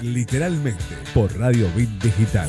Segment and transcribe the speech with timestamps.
[0.00, 2.48] literalmente por Radio Bit Digital.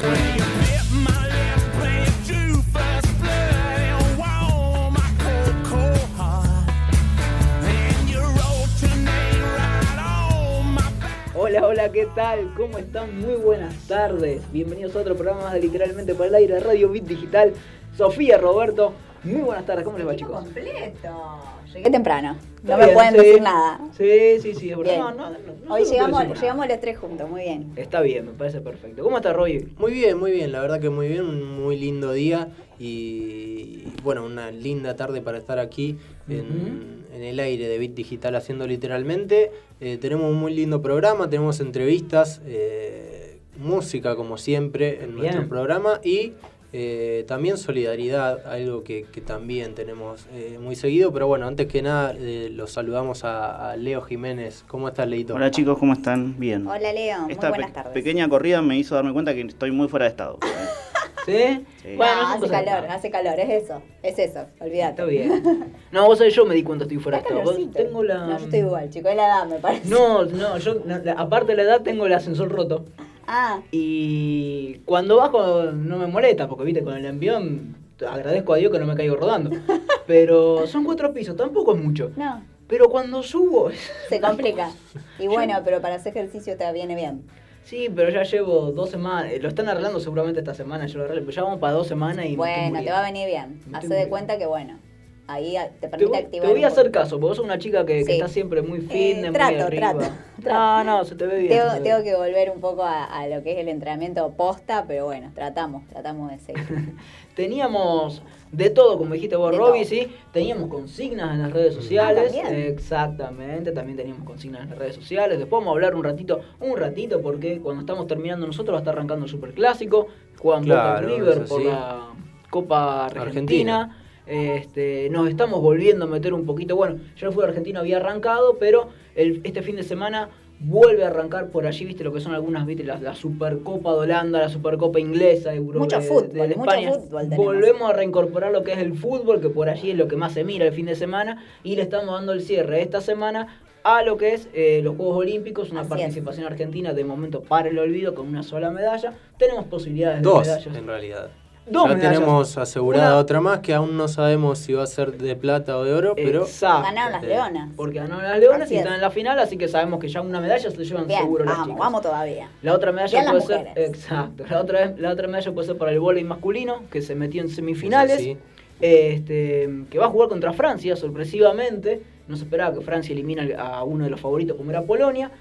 [11.35, 12.53] Hola, hola, ¿qué tal?
[12.55, 13.19] ¿Cómo están?
[13.19, 14.41] Muy buenas tardes.
[14.53, 17.51] Bienvenidos a otro programa de Literalmente por el aire Radio Bit Digital.
[17.97, 18.93] Sofía, Roberto,
[19.23, 19.83] muy buenas tardes.
[19.83, 20.43] ¿Cómo les va, chicos?
[20.43, 21.39] completo.
[21.73, 22.37] Llegué temprano.
[22.63, 23.17] No me bien, pueden sí.
[23.17, 23.79] decir nada.
[23.97, 24.97] Sí, sí, sí, es verdad.
[24.97, 27.73] No, no, no, Hoy llegamos, llegamos los tres juntos, muy bien.
[27.75, 29.03] Está bien, me parece perfecto.
[29.03, 29.73] ¿Cómo está Roy?
[29.77, 32.49] Muy bien, muy bien, la verdad que muy bien, un muy lindo día
[32.79, 35.97] y bueno, una linda tarde para estar aquí
[36.29, 39.51] en, en el aire de Bit Digital haciendo literalmente.
[39.79, 45.99] Eh, tenemos un muy lindo programa, tenemos entrevistas, eh, música como siempre en nuestro programa
[46.03, 46.33] y
[46.73, 51.81] eh, también solidaridad, algo que, que también tenemos eh, muy seguido, pero bueno, antes que
[51.83, 54.65] nada eh, los saludamos a, a Leo Jiménez.
[54.67, 55.35] ¿Cómo estás, Leito?
[55.35, 56.39] Hola chicos, ¿cómo están?
[56.39, 56.67] Bien.
[56.67, 57.93] Hola Leo, muy Esta buenas pe- tardes.
[57.93, 60.39] pequeña corrida me hizo darme cuenta que estoy muy fuera de estado.
[61.25, 61.65] ¿Sí?
[61.81, 61.95] Sí.
[61.95, 64.89] Bueno, No, son hace cosas calor, hace calor, es eso, es eso, olvídate.
[64.89, 65.73] Está bien.
[65.93, 67.55] No, vos sabés, yo me di cuenta estoy fuera de estado.
[67.71, 68.25] Tengo la...
[68.25, 69.87] No, yo estoy igual, chico, es la edad, me parece.
[69.87, 72.83] No, no, yo, la- aparte de la edad, tengo el ascensor roto.
[73.27, 77.75] Ah, Y cuando bajo no me molesta, porque viste, con el envión
[78.07, 79.49] agradezco a Dios que no me caigo rodando.
[80.07, 82.11] Pero son cuatro pisos, tampoco es mucho.
[82.17, 83.69] no, Pero cuando subo,
[84.09, 84.71] se complica.
[85.19, 87.23] Y bueno, pero para hacer ejercicio te viene bien.
[87.63, 91.05] sí, pero ya llevo dos semanas, eh, lo están arreglando seguramente esta semana, yo lo
[91.05, 92.35] arreglo, pero ya vamos para dos semanas y...
[92.35, 93.61] Bueno, te va a venir bien.
[93.71, 94.79] Hacé de cuenta que bueno,
[95.27, 96.47] ahí te Te permite voy, activar.
[96.47, 98.11] te voy a hacer caso, porque vos sos una chica que, que Sí.
[98.13, 99.93] está siempre muy Eh, fitness, muy trato, arriba.
[99.93, 101.49] trato, No, no, se te ve bien.
[101.81, 105.05] Tengo, te que volver un poco a, a lo que es el entrenamiento posta, pero
[105.05, 106.95] bueno, tratamos, tratamos de seguir.
[107.35, 108.21] Teníamos
[108.51, 110.11] de todo, como dijiste vos, Robbie, sí.
[110.31, 112.31] Teníamos consignas en las redes sociales.
[112.35, 112.61] Ah, ¿también?
[112.67, 115.39] Exactamente, también teníamos consignas en las redes sociales.
[115.39, 118.81] Después vamos a hablar un ratito, un ratito, porque cuando estamos terminando nosotros va a
[118.81, 120.07] estar arrancando el Superclásico.
[120.37, 121.67] Juegan Boca Claro, y River por sí.
[121.67, 122.09] la
[122.51, 123.23] Copa Argentina.
[123.23, 123.99] Argentina.
[124.25, 126.75] Este, nos estamos volviendo a meter un poquito.
[126.75, 130.29] Bueno, ya el fútbol argentino había arrancado, pero el- este fin de semana
[130.65, 133.97] vuelve a arrancar por allí, viste lo que son algunas, viste, la, la Supercopa de
[133.99, 136.91] Holanda, la Supercopa inglesa, Euro, Mucho de- fútbol, de mucho España.
[136.93, 137.27] fútbol.
[137.35, 140.31] Volvemos a reincorporar lo que es el fútbol, que por allí es lo que más
[140.33, 144.03] se mira el fin de semana, y le estamos dando el cierre esta semana a
[144.03, 147.77] lo que es eh, los Juegos Olímpicos, una Así participación argentina de momento para el
[147.77, 149.13] olvido con una sola medalla.
[149.37, 150.77] Tenemos posibilidades de Dos, medallas.
[150.77, 151.29] en realidad.
[151.65, 152.13] Dos ya medallas.
[152.19, 155.77] tenemos asegurada Una- otra más que aún no sabemos si va a ser de plata
[155.77, 156.83] o de oro, pero Exacto.
[156.83, 157.69] Ganaron las eh, leonas.
[157.75, 158.81] Porque ganaron las Leonas Así y es.
[158.83, 161.45] están en la final, así que sabemos que ya una medalla se llevan Bien, seguro
[161.45, 161.79] las vamos, chicas.
[161.79, 162.49] vamos todavía.
[162.61, 165.77] La otra medalla Bien puede las ser, exacto, la otra, la otra medalla puede ser
[165.77, 168.37] para el vóley masculino, que se metió en semifinales, sí.
[168.81, 173.83] este, que va a jugar contra Francia, sorpresivamente, no se esperaba que Francia elimina a
[173.83, 175.31] uno de los favoritos como era Polonia,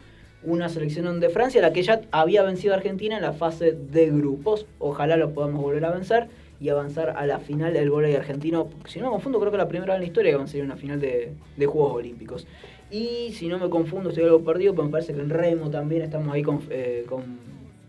[0.44, 4.06] una selección de Francia, la que ya había vencido a Argentina en la fase de
[4.10, 6.28] grupos, ojalá lo podamos volver a vencer
[6.60, 9.62] y avanzar a la final del vóley argentino, si no me confundo creo que es
[9.62, 11.94] la primera vez en la historia que va a ser una final de, de Juegos
[11.94, 12.46] Olímpicos.
[12.90, 16.02] Y si no me confundo, estoy algo perdido, pero me parece que en remo también
[16.02, 17.22] estamos ahí con, eh, con,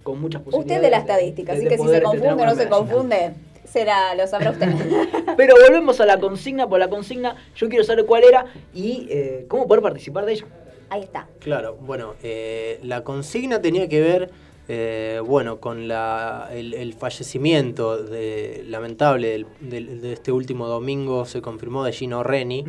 [0.01, 0.77] con muchas posibilidades.
[0.77, 2.55] Usted de la estadística, de- así de que si se este, confunde o no una
[2.55, 3.31] se confunde,
[3.65, 4.69] será, lo sabrá usted.
[5.37, 9.45] Pero volvemos a la consigna, por la consigna yo quiero saber cuál era y eh,
[9.49, 10.45] cómo poder participar de ella.
[10.93, 11.27] Ahí está.
[11.39, 14.29] Claro, bueno, eh, la consigna tenía que ver,
[14.67, 21.83] eh, bueno, con la, el, el fallecimiento de, lamentable de este último domingo, se confirmó
[21.83, 22.63] de Gino Reni.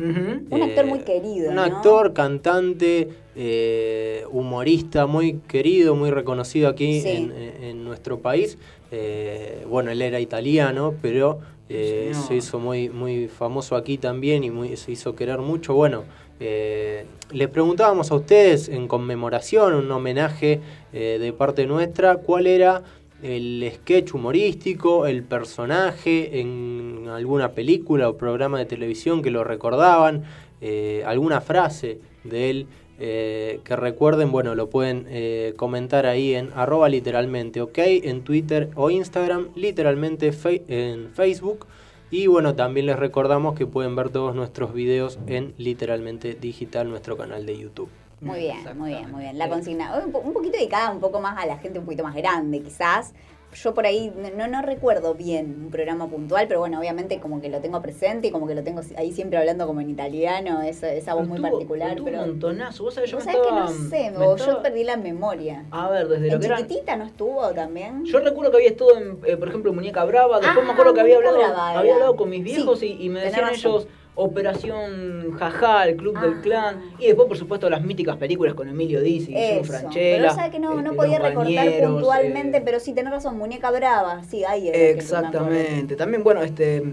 [0.49, 1.61] Un actor muy querido, Un ¿no?
[1.61, 7.09] actor, cantante, eh, humorista muy querido, muy reconocido aquí Sí.
[7.09, 8.57] en, en- en nuestro país.
[8.91, 14.49] Eh, bueno, él era italiano, pero eh, se hizo muy, muy famoso aquí también y
[14.51, 15.73] muy, se hizo querer mucho.
[15.75, 16.03] Bueno,
[16.39, 20.59] eh, les preguntábamos a ustedes en conmemoración, un homenaje
[20.91, 22.83] eh, de parte nuestra, cuál era
[23.23, 30.23] el sketch humorístico, el personaje en alguna película o programa de televisión que lo recordaban,
[30.61, 37.59] eh, alguna frase de él que recuerden, bueno, lo pueden comentar ahí en arroba literalmente,
[37.59, 40.31] ok, en Twitter o Instagram, literalmente
[40.69, 41.67] en Facebook.
[42.17, 47.17] Y bueno, también les recordamos que pueden ver todos nuestros videos en literalmente digital, nuestro
[47.17, 47.89] canal de YouTube.
[48.21, 49.37] Muy bien, muy bien, muy bien.
[49.37, 52.61] La consigna, un poquito dedicada un poco más a la gente un poquito más grande,
[52.61, 53.13] quizás.
[53.55, 57.47] Yo por ahí no, no recuerdo bien un programa puntual, pero bueno, obviamente como que
[57.49, 60.91] lo tengo presente y como que lo tengo ahí siempre hablando como en italiano, esa,
[60.91, 61.97] esa voz muy Tuvo- particular.
[62.03, 62.83] pero un montonazo.
[62.83, 64.11] Vos sabés, yo ¿Vos me sabés estaba, que no sé?
[64.11, 65.65] me estaba- yo perdí la memoria.
[65.71, 66.57] A ver, desde lo ¿En que era...
[66.57, 68.03] chiquitita no estuvo también?
[68.03, 70.73] Yo recuerdo que había estado en, eh, por ejemplo, en Muñeca Brava, después Ah, me
[70.73, 73.47] acuerdo que había hablado, Brava había hablado con mis Sí, viejos y, y me decían
[73.47, 73.85] razón.
[74.15, 76.41] Operación Jaja, el Club del Ah.
[76.41, 79.63] Clan, y después, por supuesto, las míticas películas con Emilio Dizzi, Guillermo.
[79.65, 80.17] Franchella.
[80.21, 83.71] Pero sabe que no, no este, podía recortar puntualmente, eh, pero sí, tenés razón, Muñeca
[83.71, 84.23] Brava.
[84.23, 84.77] Sí, ahí era.
[84.77, 85.95] Exactamente.
[85.95, 86.83] También, bueno, este.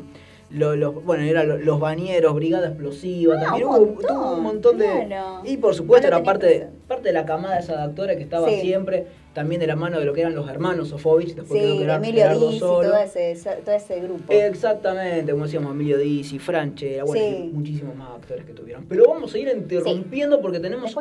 [0.51, 4.33] lo- los- bueno, era lo- los bañeros, Brigada Explosiva, Ah, también un hubo, montón, tuvo
[4.35, 5.07] un montón de.
[5.07, 5.41] claro.
[5.45, 8.51] Y por supuesto No era parte parte de la camada esa de actores que estaba
[8.51, 8.61] Sí.
[8.61, 11.79] siempre, también de la mano de lo que eran los hermanos Sofovich, después creo Sí,
[11.79, 12.89] que era Emilio Gerardo Dizzi, Solo.
[12.91, 14.25] todo ese, todo ese grupo.
[14.33, 17.45] Exactamente, como decíamos, Emilio Dizzi, Franchella, bueno, Sí.
[17.45, 18.85] y muchísimos más actores que tuvieron.
[18.89, 20.95] Pero vamos a ir interrumpiendo porque tenemos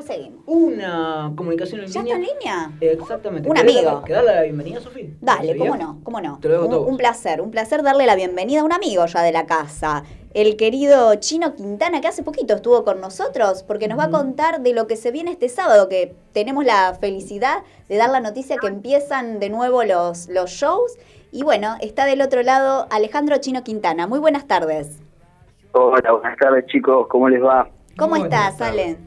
[0.45, 2.16] una comunicación en ¿Ya línea.
[2.16, 2.72] está en línea?
[2.94, 3.50] Exactamente.
[3.50, 4.01] Un ¿Querés amigo.
[4.04, 5.10] ¿Querés darle la bienvenida, Sofía?
[5.22, 6.39] Dale, cómo no, cómo no.
[6.42, 6.86] Te lo dejo un, todo.
[6.86, 10.04] un placer, un placer darle la bienvenida a un amigo ya de la casa.
[10.33, 14.62] El querido Chino Quintana, que hace poquito estuvo con nosotros, porque nos va a contar
[14.62, 18.56] de lo que se viene este sábado, que tenemos la felicidad de dar la noticia
[18.56, 20.98] que empiezan de nuevo los, los shows.
[21.33, 24.07] Y bueno, está del otro lado Alejandro Chino Quintana.
[24.07, 25.00] Muy buenas tardes.
[25.74, 27.69] Hola, buenas tardes chicos, ¿cómo les va?
[27.98, 28.95] ¿Cómo buenas estás, tardes.
[28.95, 28.98] Ale?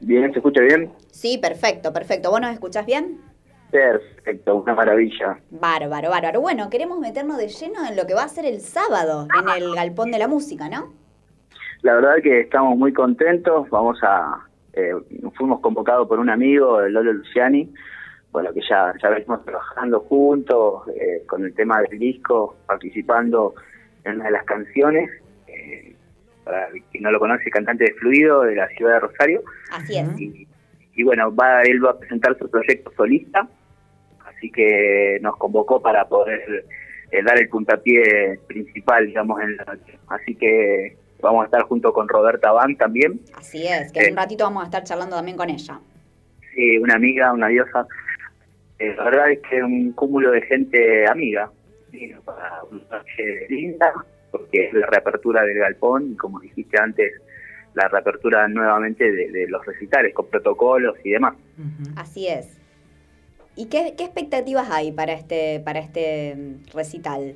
[0.00, 0.32] ¿Bien?
[0.32, 0.92] ¿Se escucha bien?
[1.12, 2.32] Sí, perfecto, perfecto.
[2.32, 3.20] ¿Vos nos escuchás bien?
[3.70, 5.38] Perfecto, una maravilla.
[5.50, 6.40] Bárbaro, bárbaro.
[6.40, 9.74] Bueno, queremos meternos de lleno en lo que va a ser el sábado en el
[9.74, 10.94] Galpón de la Música, ¿no?
[11.82, 14.46] La verdad que estamos muy contentos, vamos a...
[14.72, 14.92] eh,
[15.36, 17.72] fuimos convocados por un amigo, el Lolo Luciani,
[18.32, 23.54] bueno, que ya, ya venimos trabajando juntos eh, con el tema del disco, participando
[24.04, 25.10] en una de las canciones.
[25.46, 25.94] eh,
[26.44, 29.42] para quien no lo conoce, cantante de Fluido de la ciudad de Rosario.
[29.70, 30.20] Así es.
[30.20, 30.48] Y,
[30.94, 33.46] y bueno, va él va a presentar su proyecto solista,
[34.38, 36.64] así que nos convocó para poder
[37.10, 39.98] eh, dar el puntapié principal, digamos, en la noche.
[40.08, 44.10] Así que vamos a estar junto con Roberta Van también, Así es, que en Eh.
[44.12, 45.80] un ratito vamos a estar charlando también con ella.
[46.54, 47.86] sí, una amiga, una diosa.
[48.78, 51.50] Eh, la verdad es que un cúmulo de gente amiga,
[51.90, 53.92] vino para una noche linda,
[54.30, 57.12] porque es la reapertura del galpón y como dijiste antes,
[57.74, 61.34] la reapertura nuevamente de, de los recitales con protocolos y demás.
[61.96, 62.57] Así es.
[63.58, 67.34] ¿Y qué, qué expectativas hay para este, para este mm, recital?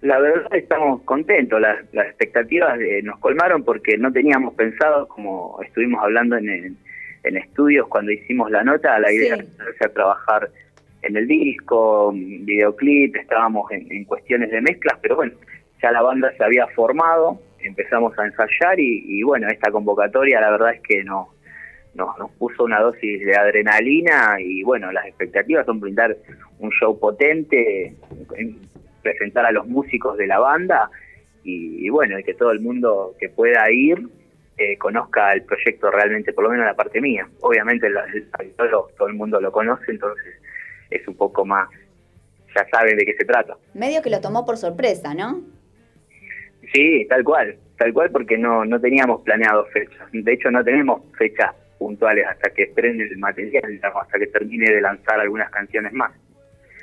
[0.00, 5.58] La verdad estamos contentos, las, las expectativas eh, nos colmaron porque no teníamos pensado, como
[5.64, 6.76] estuvimos hablando en, en,
[7.22, 9.42] en estudios cuando hicimos la nota, la idea Sí.
[9.42, 10.50] de empezar a trabajar
[11.02, 15.32] en el disco, videoclip, estábamos en, en cuestiones de mezclas, pero bueno,
[15.80, 20.50] ya la banda se había formado, empezamos a ensayar y, y bueno, esta convocatoria la
[20.50, 21.28] verdad es que no,
[21.94, 26.16] nos, nos puso una dosis de adrenalina y bueno, las expectativas son brindar
[26.58, 27.94] un show potente,
[28.36, 28.58] en-
[29.02, 30.90] presentar a los músicos de la banda
[31.42, 33.98] y, y bueno, y que todo el mundo que pueda ir
[34.56, 37.28] eh, conozca el proyecto realmente, por lo menos la parte mía.
[37.40, 40.24] Obviamente el, el- todo, todo el mundo lo conoce, entonces
[40.90, 41.68] es un poco más,
[42.56, 43.56] ya saben de qué se trata.
[43.74, 45.42] Medio que lo tomó por sorpresa, ¿no?
[46.72, 50.08] Sí, tal cual, tal cual porque no, no teníamos planeado fechas.
[50.12, 54.70] De hecho, no tenemos fechas puntuales hasta que esperen el material, digamos, hasta que termine
[54.70, 56.12] de lanzar algunas canciones más.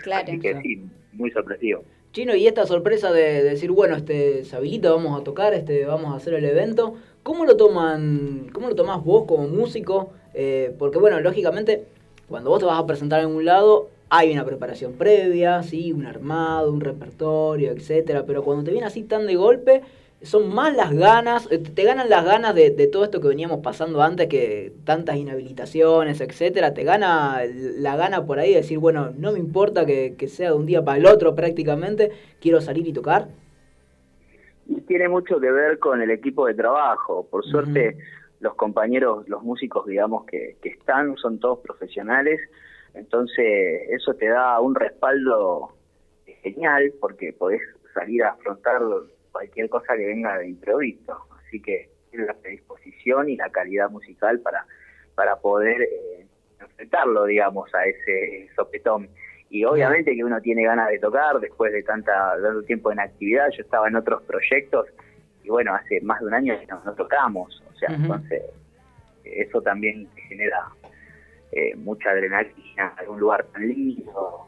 [0.04, 0.26] Claro.
[0.28, 0.84] Así que sí,
[1.14, 1.84] muy sorpresivo.
[2.12, 5.86] Chino, y esta sorpresa de, de decir, bueno, este se habilita, vamos a tocar, este
[5.86, 10.14] vamos a hacer el evento, ¿cómo lo toman, cómo lo tomás vos como músico?
[10.36, 11.86] Eh, porque bueno, lógicamente,
[12.28, 16.06] cuando vos te vas a presentar en un lado, hay una preparación previa, sí, un
[16.06, 19.82] armado, un repertorio, etcétera, pero cuando te viene así tan de golpe,
[20.24, 23.62] son más las ganas, eh, te ganan las ganas de, de todo esto que veníamos
[23.62, 29.12] pasando antes, que tantas inhabilitaciones, etcétera, te gana la gana por ahí de decir, bueno,
[29.18, 32.88] no me importa que, que sea de un día para el otro prácticamente, quiero salir
[32.88, 33.30] y tocar.
[34.68, 37.28] Y tiene mucho que ver con el equipo de trabajo.
[37.30, 37.98] Por suerte,
[38.40, 42.40] los compañeros, los músicos, digamos, que, que están, son todos profesionales.
[42.94, 45.74] Entonces, eso te da un respaldo
[46.44, 47.62] genial porque podés
[47.94, 48.82] salir a afrontar
[49.32, 51.18] cualquier cosa que venga de imprevisto.
[51.40, 54.66] Así que tiene la predisposición y la calidad musical para,
[55.16, 56.26] para poder eh,
[56.60, 59.10] enfrentarlo, digamos, a ese sopetón.
[59.50, 63.50] Y obviamente que uno tiene ganas de tocar después de tanta tanto tiempo en actividad.
[63.52, 64.88] Yo estaba en otros proyectos
[65.44, 67.62] y bueno, hace más de un año que no, no tocamos.
[67.70, 68.44] O sea, entonces
[69.26, 70.70] eso también genera
[71.52, 74.48] eh, mucha adrenalina, algún lugar tan lindo,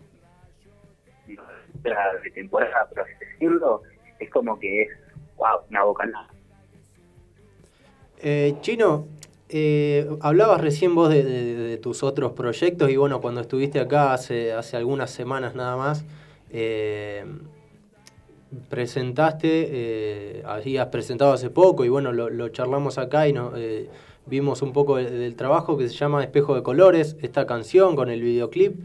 [1.84, 3.82] de temporada, por así decirlo,
[4.20, 4.90] es como que es,
[5.38, 6.28] wow, una bocanada.
[8.18, 9.06] Eh, Chino,
[9.50, 14.78] eh, hablabas recién vos de, tus otros proyectos y bueno, cuando estuviste acá hace, hace
[14.78, 16.06] algunas semanas nada más,
[16.50, 17.26] eh,
[18.70, 23.90] presentaste, eh, habías presentado hace poco y bueno, lo, charlamos acá y eh,
[24.26, 28.10] vimos un poco de- del trabajo que se llama Espejo de Colores, esta canción con
[28.10, 28.80] el videoclip.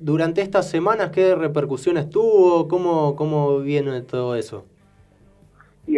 [0.00, 2.68] Durante estas semanas, ¿qué repercusiones tuvo?
[2.68, 4.66] ¿Cómo, cómo viene todo eso?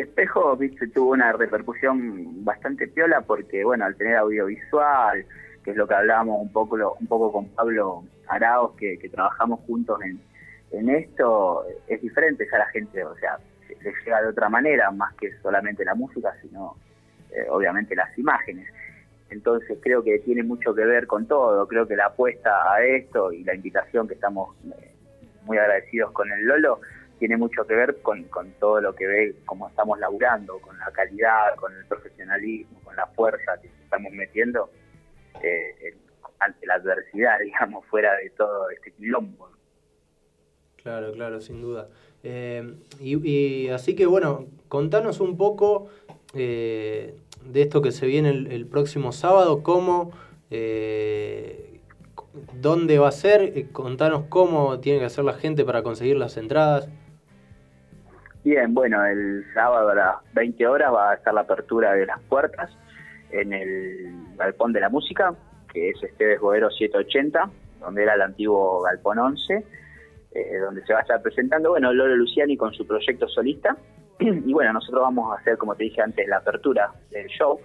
[0.01, 5.25] espejo, viste, tuvo una repercusión bastante piola porque, bueno, al tener audiovisual,
[5.63, 9.99] que es lo que hablábamos un poco, un poco con Pablo Araos, que, trabajamos juntos
[10.03, 10.21] en,
[10.89, 13.39] esto, es diferente ya la gente, o sea,
[13.69, 16.77] se- le llega de otra manera, más que solamente la música, sino
[17.31, 18.67] eh, obviamente las imágenes.
[19.31, 23.33] Entonces creo que tiene mucho que ver con todo, creo que la apuesta a esto
[23.33, 24.93] y la invitación que estamos eh,
[25.45, 26.81] muy agradecidos con el Lolo,
[27.19, 28.27] tiene mucho que ver con,
[28.59, 33.07] todo lo que ve, cómo estamos laburando, con la calidad, con el profesionalismo, con la
[33.07, 34.71] fuerza que estamos metiendo
[35.43, 35.97] eh,
[36.41, 39.51] ante la adversidad, digamos, fuera de todo este quilombo.
[40.77, 41.89] Claro, claro, sin duda.
[42.23, 45.89] Eh, y, y así que bueno, contanos un poco
[46.35, 50.13] eh, de esto que se viene el, el próximo sábado, cómo,
[50.51, 51.81] eh,
[52.55, 56.37] dónde va a ser, eh, contanos cómo tiene que hacer la gente para conseguir las
[56.37, 56.89] entradas.
[58.45, 62.21] Bien, bueno, el sábado a las 20 horas va a estar la apertura de las
[62.21, 62.71] puertas
[63.31, 65.35] en el Galpón de la Música,
[65.73, 69.65] que es Esteves Boero 780, donde era el antiguo Galpón 11,
[70.33, 73.77] eh, donde se va a estar presentando, bueno, Lolo Luciani con su proyecto solista.
[74.19, 77.61] Y bueno, nosotros vamos a hacer, como te dije antes, la apertura del show.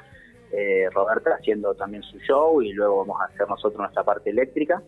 [0.51, 4.81] Eh, Roberta haciendo también su show y luego vamos a hacer nosotros nuestra parte eléctrica.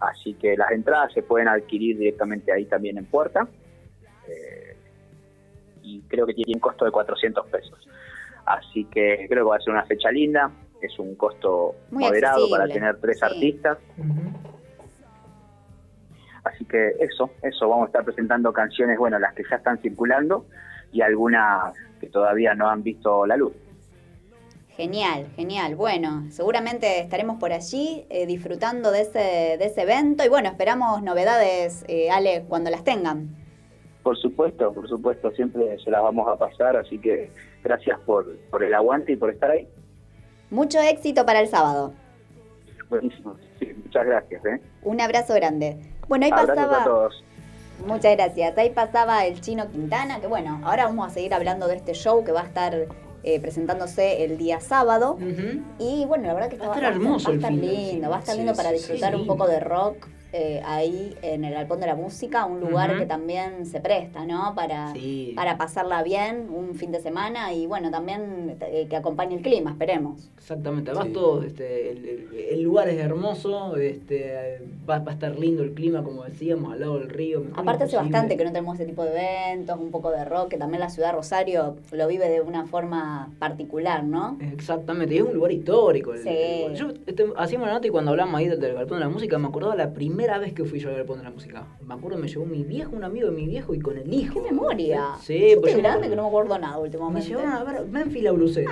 [0.00, 3.48] Así que las entradas se pueden adquirir directamente ahí también en puerta.
[4.28, 4.76] Eh,
[5.82, 7.88] y creo que tiene un costo de 400 pesos.
[8.44, 10.50] Así que creo que va a ser una fecha linda.
[10.80, 13.24] Es un costo Muy moderado para tener tres sí.
[13.24, 13.78] artistas.
[16.44, 20.44] Así que eso, eso, vamos a estar presentando canciones, bueno, las que ya están circulando
[20.92, 23.52] y algunas que todavía no han visto la luz.
[24.76, 25.76] Genial, genial.
[25.76, 29.18] Bueno, seguramente estaremos por allí eh, disfrutando de ese,
[29.58, 33.36] de ese evento y bueno, esperamos novedades, eh, Ale, cuando las tengan.
[34.02, 37.30] Por supuesto, por supuesto, siempre se las vamos a pasar, así que
[37.62, 39.68] gracias por, por el aguante y por estar ahí.
[40.50, 41.92] Mucho éxito para el sábado.
[42.88, 44.44] Buenísimo, sí, muchas gracias.
[44.44, 44.60] ¿eh?
[44.82, 45.76] Un abrazo grande.
[46.08, 47.24] Bueno, ahí Abrazos a todos.
[47.86, 48.56] Muchas gracias.
[48.58, 52.24] Ahí pasaba el chino Quintana, que bueno, ahora vamos a seguir hablando de este show
[52.24, 52.86] que va a estar
[53.24, 55.16] eh, presentándose el día sábado.
[55.78, 58.16] Y bueno, la verdad que Va a está- hermoso va a el estar lindo, va
[58.16, 61.86] a estar lindo para disfrutar un poco de rock eh, ahí en el Galpón de
[61.86, 64.54] la Música, un lugar que también se presta, ¿no?
[64.54, 65.32] Para, Sí.
[65.36, 69.70] para pasarla bien un fin de semana y bueno, también eh, que acompañe el clima,
[69.72, 70.30] esperemos.
[70.38, 71.12] Exactamente, además Sí.
[71.12, 75.72] todo, este, el, el- el lugar es hermoso, este, va, va a estar lindo el
[75.74, 77.44] clima, como decíamos, al lado del río.
[77.54, 80.56] Aparte hace bastante que no tenemos ese tipo de eventos, un poco de rock, que
[80.56, 84.38] también la ciudad de Rosario lo vive de una forma particular, ¿no?
[84.52, 86.14] Exactamente, y es un lugar histórico.
[86.14, 86.28] el- Sí.
[86.30, 89.10] el- yo este, hacíamos la nota y cuando hablamos ahí del, del Galpón de la
[89.10, 91.66] Música, me acordaba la primera vez que fui yo al Galpón de la Música.
[91.86, 94.34] Me acuerdo, me llevó mi viejo, un amigo de mi viejo y con el hijo.
[94.42, 95.04] ¡Qué memoria!
[95.20, 97.28] Sí, Yo pues yo grande que no me acuerdo nada me últimamente.
[97.28, 98.70] llevaron a ver Memphis la Blusera.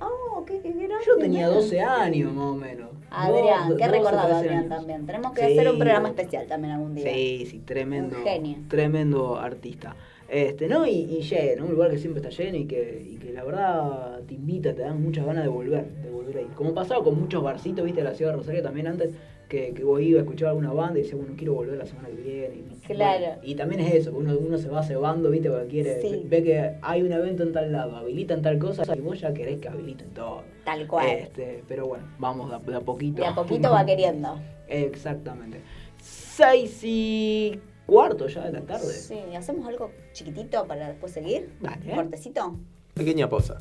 [0.00, 1.56] Oh, qué, qué grande, Yo tenía man.
[1.56, 2.90] 12 años más o menos.
[3.10, 4.68] Adrián, qué 12, recordado 13 Adrián años.
[4.70, 5.06] también.
[5.06, 5.52] Tenemos que Sí.
[5.58, 7.12] hacer un programa especial también algún día.
[7.12, 8.16] Sí, sí, tremendo.
[8.16, 8.58] Un genio.
[8.68, 9.94] Tremendo artista.
[10.32, 10.86] Este, ¿no?
[10.86, 14.20] Y, y lleno, un lugar que siempre está lleno y que, y que la verdad
[14.26, 16.46] te invita, te dan muchas ganas de volver, de volver ahí.
[16.54, 19.10] Como pasaba con muchos barcitos, viste, de la ciudad de Rosario también antes,
[19.50, 22.08] que, que vos ibas a escuchar alguna banda y decías, bueno, quiero volver la semana
[22.08, 22.54] que viene.
[22.56, 23.20] Y, Claro.
[23.26, 26.22] bueno, y también es eso, uno, uno se va cebando, viste, porque quiere, Sí.
[26.26, 29.58] ve que hay un evento en tal lado, habilitan tal cosa y vos ya querés
[29.58, 30.44] que habiliten todo.
[30.64, 31.08] Tal cual.
[31.10, 33.20] Este, pero bueno, vamos de a, de a poquito.
[33.20, 34.40] De a poquito va queriendo.
[34.68, 35.58] Exactamente.
[36.00, 37.60] Seis y
[37.92, 38.90] cuarto ya de la tarde.
[38.90, 41.52] Sí, ¿hacemos algo chiquitito para después seguir?
[41.60, 41.94] Dale.
[41.94, 42.56] ¿Cortecito?
[42.94, 43.60] Pequeña pausa.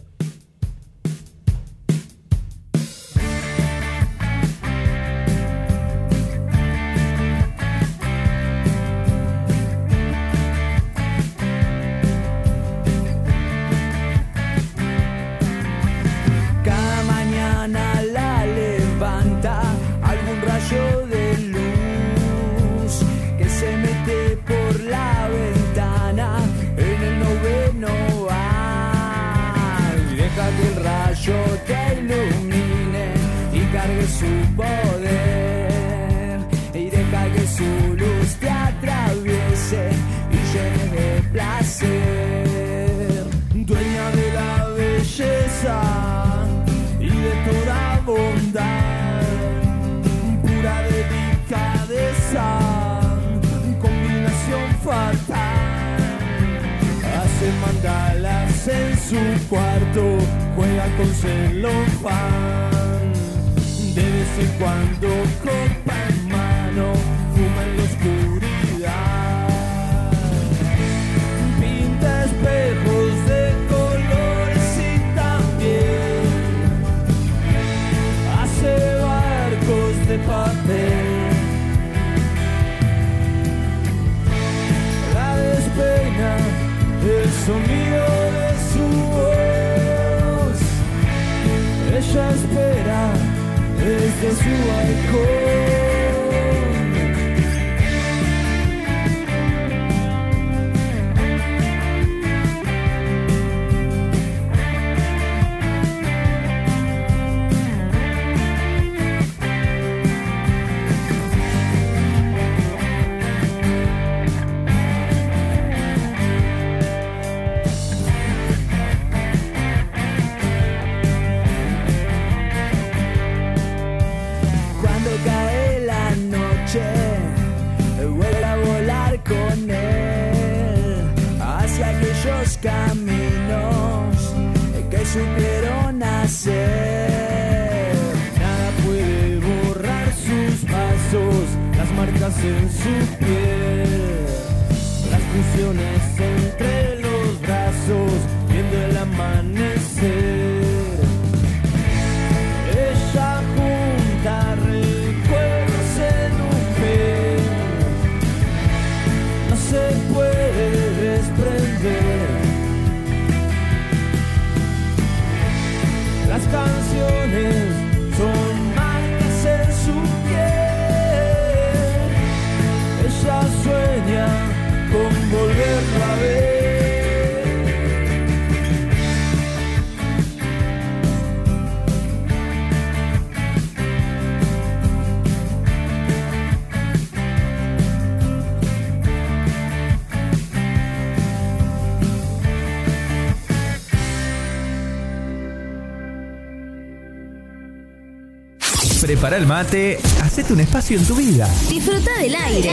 [199.21, 201.47] Prepara el mate, hacete un espacio en tu vida.
[201.69, 202.71] Disfruta del aire.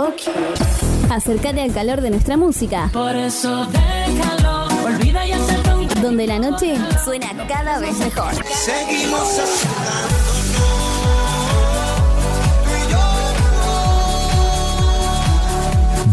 [1.09, 2.89] Acércate al calor de nuestra música.
[2.91, 8.33] Por eso déjalo, olvida y acepta un Donde la noche suena cada vez mejor.
[8.45, 9.39] Seguimos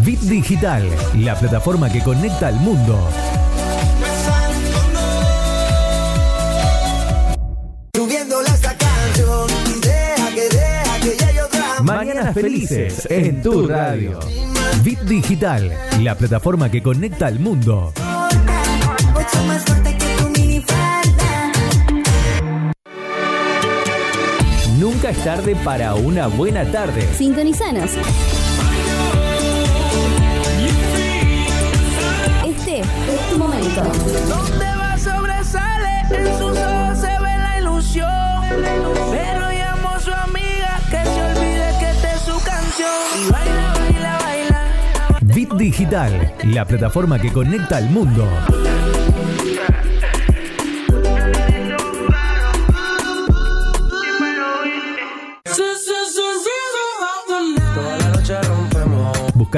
[0.08, 3.10] Bit Digital, la plataforma que conecta al mundo.
[11.82, 14.18] Mañanas felices en tu radio.
[14.82, 17.92] Bit Digital, la plataforma que conecta al mundo.
[24.78, 27.06] Nunca es tarde para una buena tarde.
[27.14, 27.90] Sintonizanos.
[33.82, 34.28] Momento.
[34.28, 38.08] Donde va sobresale, en sus ojos se ve la ilusión.
[39.10, 42.90] Pero llamo a su amiga que se olvide que esta es su canción.
[43.16, 45.18] Y baila, baila, baila.
[45.20, 48.28] Bit Digital, la plataforma que conecta al mundo.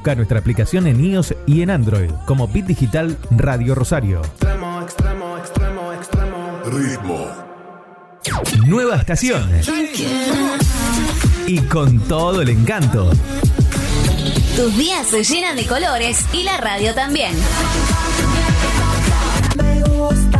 [0.00, 4.22] Busca nuestra aplicación en iOS y en Android como Bit Digital Radio Rosario.
[4.22, 6.60] Extremo, extremo, extremo, extremo.
[6.64, 7.26] Ritmo.
[8.66, 9.46] Nueva estación.
[11.46, 13.10] Y con todo el encanto.
[14.56, 17.34] Tus días se llenan de colores y la radio también.
[19.62, 20.39] Me gustas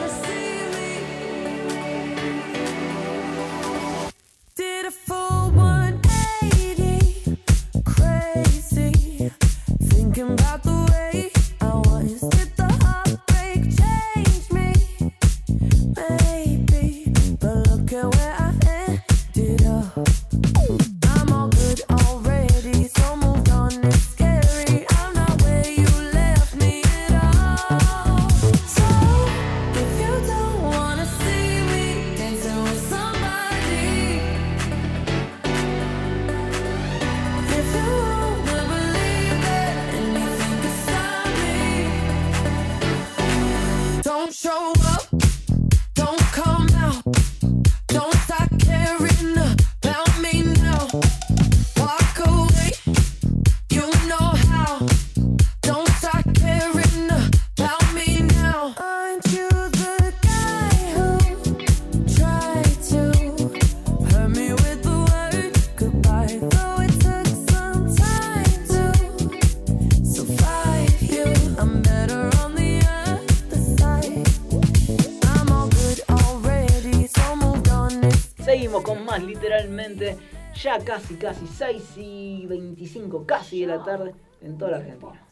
[81.15, 85.27] Casi, casi 6 y 25, casi de la tarde en toda la Argentina.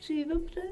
[0.00, 0.26] Sí,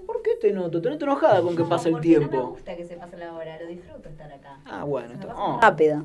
[0.06, 0.82] ¿por qué te noto?
[0.82, 2.48] Te noto enojada con que pasa el Porque No me tiempo.
[2.50, 4.60] gusta que se pase la hora, lo disfruto estar acá.
[4.66, 5.34] Ah, bueno, está.
[5.34, 5.58] oh.
[5.60, 6.04] Rápido.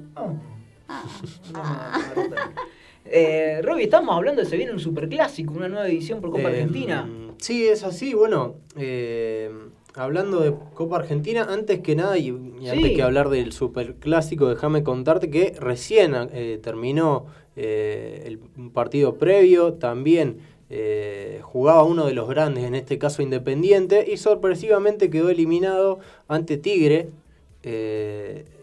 [3.09, 6.47] Eh, Robbie, estamos hablando de se viene un superclásico, una nueva edición por Copa Eh,
[6.47, 7.07] Argentina.
[7.37, 8.13] Sí, es así.
[8.13, 9.49] Bueno, eh,
[9.97, 12.27] hablando de Copa Argentina, antes que nada y,
[12.61, 19.15] y antes que hablar del superclásico, déjame contarte que recién eh, terminó eh, el partido
[19.15, 19.73] previo.
[19.73, 20.37] También
[20.69, 26.57] eh, jugaba uno de los grandes, en este caso Independiente, y sorpresivamente quedó eliminado ante
[26.57, 27.09] Tigre.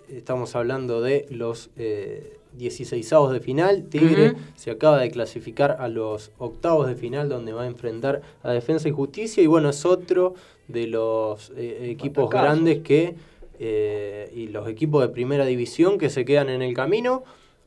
[0.08, 3.84] Estamos hablando de los eh, 16avos de final.
[3.84, 8.52] Tigre se acaba de clasificar a los octavos de final donde va a enfrentar a
[8.52, 10.34] Defensa y Justicia y bueno, es otro
[10.68, 13.14] de los eh, equipos grandes que
[13.58, 17.24] eh, y los equipos de primera división que se quedan en el camino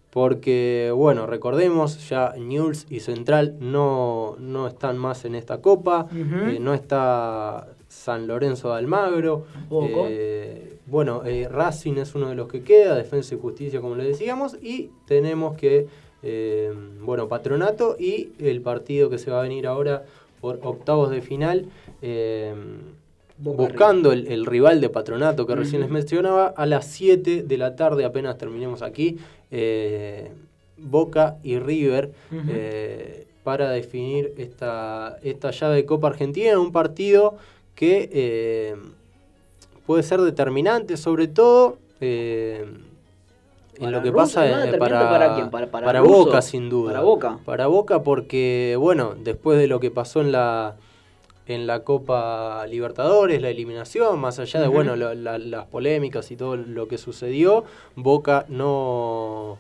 [0.10, 6.58] porque bueno, recordemos ya Newell's y Central no, no están más en esta copa, eh,
[6.60, 9.46] no está San Lorenzo de Almagro,
[10.88, 14.90] bueno, Racing es uno de los que queda, Defensa y Justicia, como le decíamos, y
[15.06, 15.88] tenemos que,
[17.02, 20.06] bueno, Patronato y el partido que se va a venir ahora
[20.42, 21.66] por octavos de final,
[22.02, 22.54] eh,
[23.40, 27.58] Boca buscando el, el rival de Patronato que recién les mencionaba, a las 7 de
[27.58, 29.18] la tarde, apenas terminemos aquí,
[29.52, 30.32] eh,
[30.78, 32.12] Boca y River.
[32.32, 37.38] Eh, para definir esta, esta llave de Copa Argentina en un partido
[37.76, 38.76] que eh,
[39.86, 42.66] puede ser determinante, sobre todo eh,
[43.78, 46.92] en Para lo que pasa eh, para, para quién, para- para Boca, sin duda.
[46.92, 47.40] Para Boca.
[47.46, 50.76] Para Boca porque, bueno, después de lo que pasó en la
[51.50, 56.36] en la Copa Libertadores, la eliminación, más allá de bueno la- la- las polémicas y
[56.36, 57.64] todo lo que sucedió,
[57.96, 59.58] Boca no,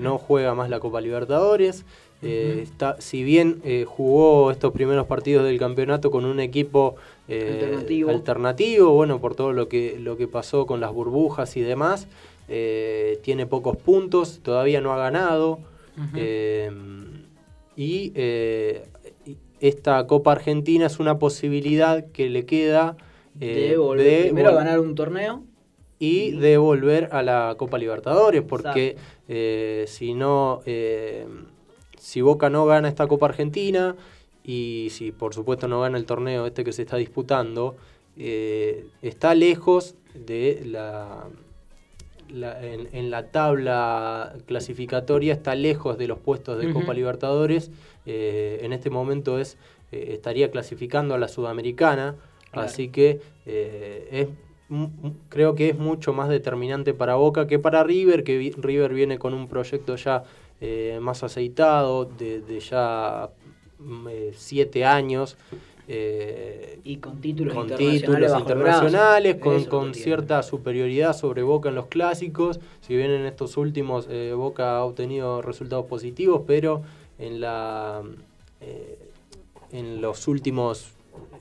[0.00, 1.84] no juega más la Copa Libertadores.
[2.22, 6.96] Eh, está, si bien eh, jugó estos primeros partidos del campeonato con un equipo
[7.28, 8.10] eh, Alternativo.
[8.10, 12.08] alternativo, bueno, por todo lo que, lo que pasó con las burbujas y demás,
[12.48, 15.58] eh, tiene pocos puntos, todavía no ha ganado.
[16.14, 16.70] Eh,
[17.76, 18.86] y eh,
[19.26, 22.96] y esta Copa Argentina es una posibilidad que le queda
[23.34, 25.42] de volver de primero vol- ganar un torneo.
[26.00, 28.96] y de volver a la Copa Libertadores, porque
[29.28, 31.26] eh, si no, eh,
[31.98, 33.96] si Boca no gana esta Copa Argentina
[34.44, 37.74] y si por supuesto no gana el torneo este que se está disputando,
[38.16, 41.26] eh, está lejos de la,
[42.30, 46.72] la- en, en la tabla clasificatoria, está lejos de los puestos de.
[46.72, 47.70] Copa Libertadores.
[48.06, 49.56] eh, en este momento es
[49.92, 52.16] eh, estaría clasificando a la Sudamericana.
[52.52, 54.28] Así que eh, es,
[55.28, 59.34] creo que es mucho más determinante para Boca que para River, que River viene con
[59.34, 60.24] un proyecto ya
[61.00, 63.30] más aceitado, de, de ya
[63.78, 65.36] mm, siete años.
[65.90, 69.36] Eh, Y con títulos con internacionales títulos internacionales,
[69.68, 72.60] con, cierta superioridad sobre Boca en los clásicos.
[72.82, 76.82] Si bien en estos últimos eh, Boca ha obtenido resultados positivos, pero
[77.18, 78.02] en la
[78.60, 78.98] eh,
[79.72, 80.92] en los últimos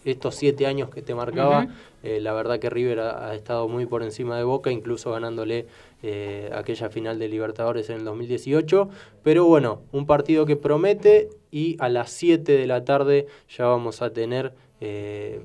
[0.05, 1.67] estos siete años que te marcaba,
[2.03, 5.67] eh, la verdad que River ha, ha estado muy por encima de Boca, incluso ganándole
[6.03, 8.89] eh, aquella final de Libertadores en el 2018.
[9.23, 14.01] Pero bueno, un partido que promete y a las 7 de la tarde ya vamos
[14.01, 15.41] a tener eh,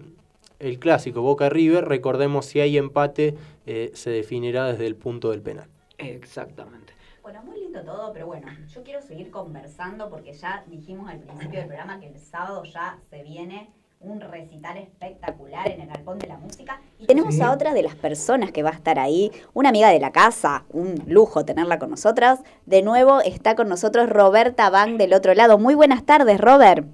[0.59, 1.87] el clásico Boca River.
[1.87, 3.35] Recordemos, si hay empate,
[3.67, 5.69] eh, se definirá desde el punto del penal.
[5.99, 6.93] Exactamente.
[7.23, 11.61] Bueno, muy lindo todo, pero bueno, yo quiero seguir conversando porque ya dijimos al principio
[11.61, 13.71] del programa que el sábado ya se viene
[14.03, 16.81] un recital espectacular en el Galpón de la Música.
[16.99, 17.43] Y tenemos Sí.
[17.43, 20.65] a otra de las personas que va a estar ahí, una amiga de la casa,
[20.71, 22.43] un lujo tenerla con nosotras.
[22.67, 25.59] De nuevo está con nosotros Roberta Van del otro lado.
[25.59, 26.85] Muy buenas tardes, Robert.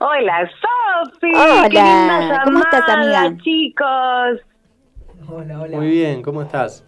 [0.00, 1.32] Hola, Sofi.
[1.34, 3.36] Hola, Qué linda ¿cómo estás, amiga?
[3.42, 4.40] chicos.
[5.28, 5.76] Hola, hola.
[5.76, 6.84] Muy bien, ¿cómo estás?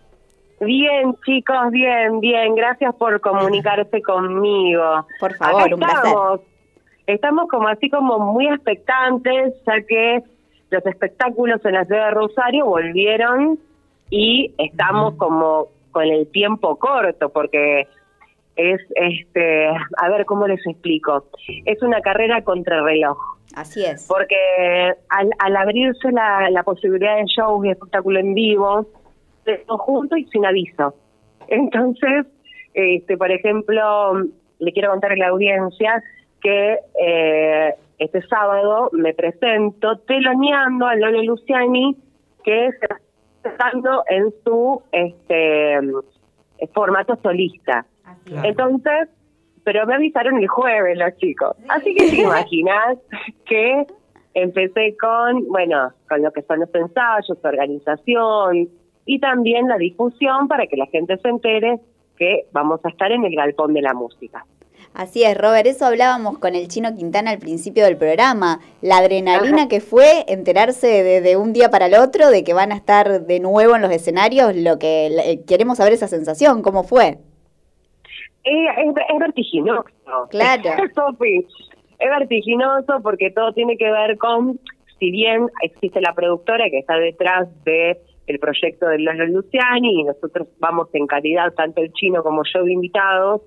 [0.60, 2.54] Bien, chicos, bien, bien.
[2.56, 5.06] Gracias por comunicarse conmigo.
[5.20, 6.12] Por favor, Acá un placer.
[7.06, 7.48] Estamos.
[7.48, 10.22] Como así como muy expectantes, ya que
[10.70, 13.58] los espectáculos en la ciudad de Rosario volvieron
[14.10, 17.86] y estamos como con el tiempo corto, porque
[18.56, 21.24] es, este, a ver cómo les explico.
[21.64, 23.18] Es una carrera contra reloj.
[23.56, 24.06] Así es.
[24.08, 28.88] porque al, al abrirse la, la posibilidad de shows y espectáculo en vivo,
[29.44, 30.94] de conjunto y sin aviso.
[31.46, 32.26] Entonces,
[32.72, 34.24] este, por ejemplo,
[34.58, 36.02] le quiero contar a la audiencia
[36.44, 41.96] que eh, este sábado me presento teloneando a Lolo Luciani,
[42.44, 43.00] que se está
[43.42, 45.78] presentando en su este
[46.74, 47.86] formato solista.
[48.24, 48.48] Claro.
[48.48, 49.08] Entonces,
[49.64, 51.56] pero me avisaron el jueves los chicos.
[51.68, 52.98] Así que te imaginas
[53.46, 53.86] que
[54.34, 58.68] empecé con, bueno, con lo que son los ensayos, organización
[59.06, 61.80] y también la difusión para que la gente se entere
[62.18, 64.44] que vamos a estar en el galpón de la música.
[64.94, 69.66] Así es, Robert, eso hablábamos con el chino Quintana al principio del programa, la adrenalina
[69.66, 73.22] que fue enterarse de, de un día para el otro de que van a estar
[73.22, 77.18] de nuevo en los escenarios, lo que eh, queremos saber esa sensación, ¿cómo fue?
[78.44, 79.84] Es, es, es vertiginoso.
[80.30, 80.62] Claro.
[81.96, 84.58] Es vertiginoso porque todo tiene que ver con,
[84.98, 90.04] si bien existe la productora que está detrás de el proyecto de Lolo Luciani y
[90.04, 93.42] nosotros vamos en calidad, tanto el chino como yo, de invitados,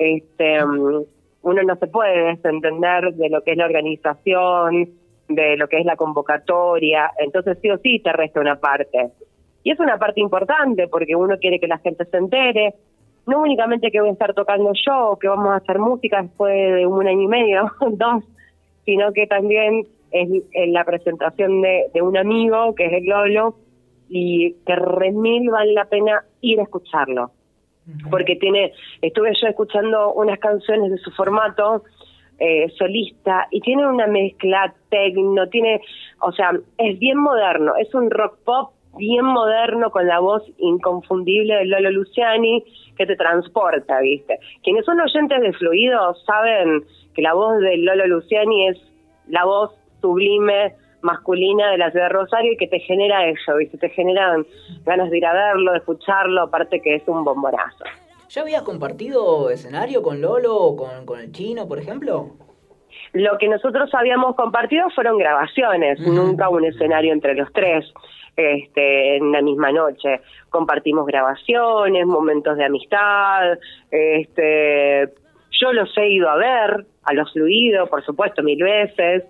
[0.00, 1.04] este, um,
[1.42, 4.88] uno no se puede desentender de lo que es la organización,
[5.28, 9.10] de lo que es la convocatoria, entonces sí o sí te resta una parte.
[9.62, 12.74] Y es una parte importante porque uno quiere que la gente se entere,
[13.26, 16.86] no únicamente que voy a estar tocando yo, que vamos a hacer música después de
[16.86, 18.24] un año y medio, dos,
[18.84, 23.54] sino que también es, es la presentación de, de un amigo, que es el Lolo,
[24.08, 27.30] y que remil vale la pena ir a escucharlo.
[28.10, 31.82] Porque tiene, estuve yo escuchando unas canciones de su formato
[32.38, 35.80] eh, solista y tiene una mezcla tecno, tiene,
[36.20, 41.54] o sea, es bien moderno, es un rock pop bien moderno con la voz inconfundible
[41.54, 42.64] de Lolo Luciani
[42.96, 44.38] que te transporta, ¿viste?
[44.62, 48.78] Quienes son oyentes de Fluido saben que la voz de Lolo Luciani es
[49.28, 53.78] la voz sublime masculina de la ciudad de Rosario y que te genera eso, ¿viste?
[53.78, 54.46] Te generan
[54.84, 57.84] ganas de ir a verlo, de escucharlo, aparte que es un bombonazo.
[58.28, 62.30] ¿Ya habías compartido escenario con Lolo o con, con el chino, por ejemplo?
[63.12, 67.84] Lo que nosotros habíamos compartido fueron grabaciones, nunca un escenario entre los tres
[68.36, 70.20] este, en la misma noche.
[70.48, 73.58] Compartimos grabaciones, momentos de amistad,
[73.90, 75.12] este,
[75.60, 79.24] yo los he ido a ver, a los fluidos, por supuesto, mil veces,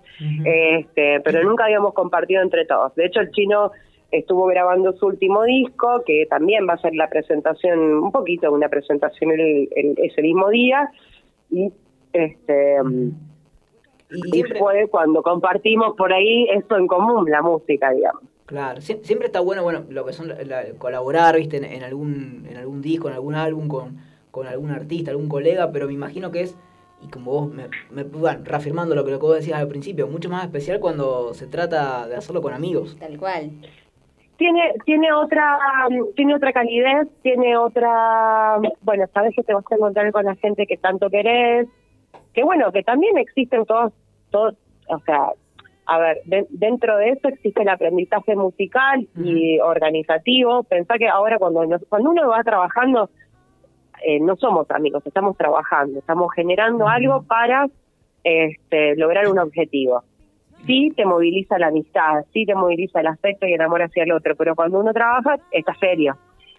[0.45, 2.93] este, pero nunca habíamos compartido entre todos.
[2.95, 3.71] De hecho, el chino
[4.11, 8.69] estuvo grabando su último disco, que también va a ser la presentación, un poquito una
[8.69, 10.89] presentación el- el- ese mismo día,
[11.49, 11.71] y
[12.13, 12.77] este
[14.13, 18.23] y fue cuando compartimos por ahí esto en común, la música, digamos.
[18.45, 21.83] Claro, Sie- siempre está bueno, bueno, lo que son la- la- colaborar, viste, en, en
[21.83, 23.97] algún, en algún disco, en algún álbum con,
[24.29, 26.57] con algún artista, algún colega, pero me imagino que es,
[27.03, 30.07] y como vos, me, me- bueno, reafirmando lo que, lo que vos decías al principio,
[30.07, 32.97] mucho más especial cuando se trata de hacerlo con amigos.
[32.99, 33.49] Tal cual.
[34.37, 39.75] Tiene, tiene otra, um, tiene otra calidez, tiene otra, bueno, sabes que te vas a
[39.75, 41.67] encontrar con la gente que tanto querés,
[42.33, 43.93] que bueno, que también existen todos,
[44.31, 44.55] todos,
[44.87, 45.27] o sea,
[45.85, 50.63] a ver, de- dentro de eso existe el aprendizaje musical y organizativo.
[50.63, 53.09] Pensá que ahora cuando, nos- cuando uno va trabajando,
[54.03, 57.67] eh, no somos amigos, estamos trabajando, estamos generando algo para
[58.23, 60.03] este, lograr un objetivo.
[60.65, 64.11] Sí te moviliza la amistad, sí te moviliza el afecto y el amor hacia el
[64.11, 66.15] otro, pero cuando uno trabaja, está serio,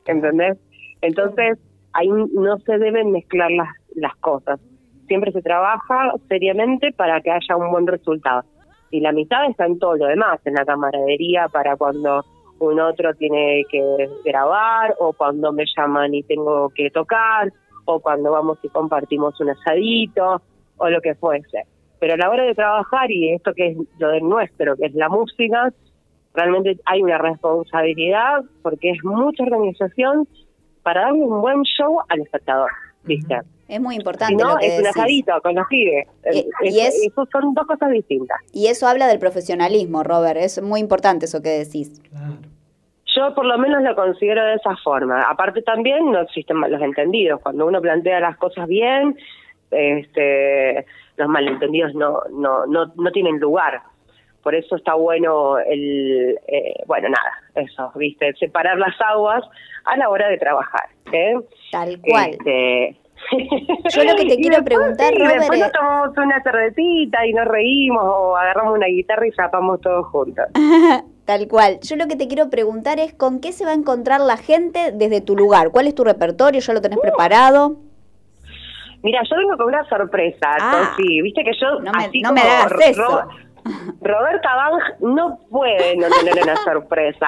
[0.06, 0.58] ¿entendés?
[1.00, 1.58] Entonces,
[1.92, 4.60] ahí no se deben mezclar las, las cosas.
[5.06, 8.44] Siempre se trabaja seriamente para que haya un buen resultado.
[8.90, 12.24] Y la amistad está en todo lo demás, en la camaradería para cuando
[12.66, 17.52] un otro tiene que grabar, o cuando me llaman y tengo que tocar,
[17.84, 20.42] o cuando vamos y compartimos un asadito,
[20.76, 21.64] o lo que fuese.
[21.98, 24.94] Pero a la hora de trabajar, y esto que es lo de nuestro, que es
[24.94, 25.72] la música,
[26.34, 30.26] realmente hay una responsabilidad porque es mucha organización
[30.82, 32.70] para darle un buen show al espectador,
[33.04, 33.38] ¿viste?
[33.68, 36.06] Es muy Si importante no, lo que es un asadito con los pibes.
[36.32, 38.38] Y- y Eso- es- eso son dos cosas distintas.
[38.52, 40.36] Y eso habla del profesionalismo, Robert.
[40.38, 42.02] Es muy importante eso que decís.
[43.16, 45.22] Yo por lo menos lo considero de esa forma.
[45.28, 47.40] Aparte también no existen malos entendidos.
[47.40, 49.16] Cuando uno plantea las cosas bien,
[49.70, 53.80] este, los malentendidos no, no, no, no tienen lugar.
[54.42, 59.44] Por eso está bueno el, eh, bueno, nada, eso, viste, separar las aguas
[59.84, 60.88] a la hora de trabajar.
[61.12, 61.34] ¿eh?
[61.70, 62.30] Tal cual.
[62.30, 62.96] Este,
[63.94, 67.24] Yo lo que te quiero después, preguntar, sí, Robert, Después es- nos tomamos una cervecita
[67.26, 70.46] y nos reímos o agarramos una guitarra y zapamos todos juntos.
[71.32, 71.78] Tal cual.
[71.80, 74.92] Yo lo que te quiero preguntar es con qué se va a encontrar la gente
[74.92, 75.70] desde tu lugar.
[75.70, 76.60] ¿Cuál es tu repertorio?
[76.60, 77.76] ¿Ya lo tenés preparado?
[79.02, 80.92] Mira, yo vengo con una sorpresa, Ah.
[80.96, 83.02] sí, viste que yo No me- así no me como hagas eso.
[83.02, 83.28] Ro-
[84.02, 87.26] Roberta Bang no puede no tener una sorpresa.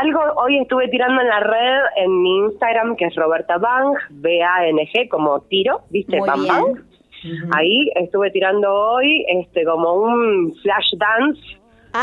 [0.00, 4.42] Algo hoy estuve tirando en la red en mi Instagram que es Roberta Bang, B
[4.42, 6.16] A N G como tiro, ¿viste?
[6.18, 6.54] Muy Bang bien.
[6.54, 7.54] Bang.
[7.54, 11.40] Ahí estuve tirando hoy este como un flash dance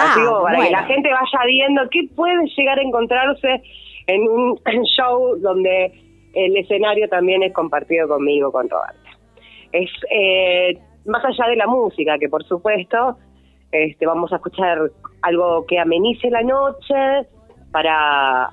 [0.01, 0.77] Ah, Así como para que bueno.
[0.79, 3.61] la gente vaya viendo qué puede llegar a encontrarse
[4.07, 4.59] en un
[4.97, 5.91] show donde
[6.33, 9.09] el escenario también es compartido conmigo, con Roberta.
[9.71, 13.17] Es eh, más allá de la música, que por supuesto
[13.71, 14.79] este, vamos a escuchar
[15.21, 17.27] algo que amenice la noche.
[17.71, 18.49] Para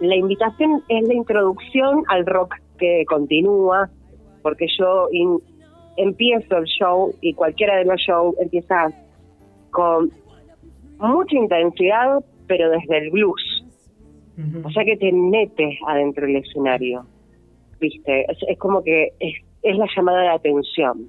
[0.00, 3.88] la invitación es la introducción al rock que continúa,
[4.42, 5.40] porque yo in-
[5.96, 8.88] empiezo el show y cualquiera de los shows empieza
[9.70, 10.10] con
[11.02, 13.64] mucha intensidad, pero desde el blues.
[14.64, 17.04] O sea que te metes adentro del escenario,
[17.78, 18.22] ¿viste?
[18.22, 21.08] Es, es como que es, es la llamada de atención.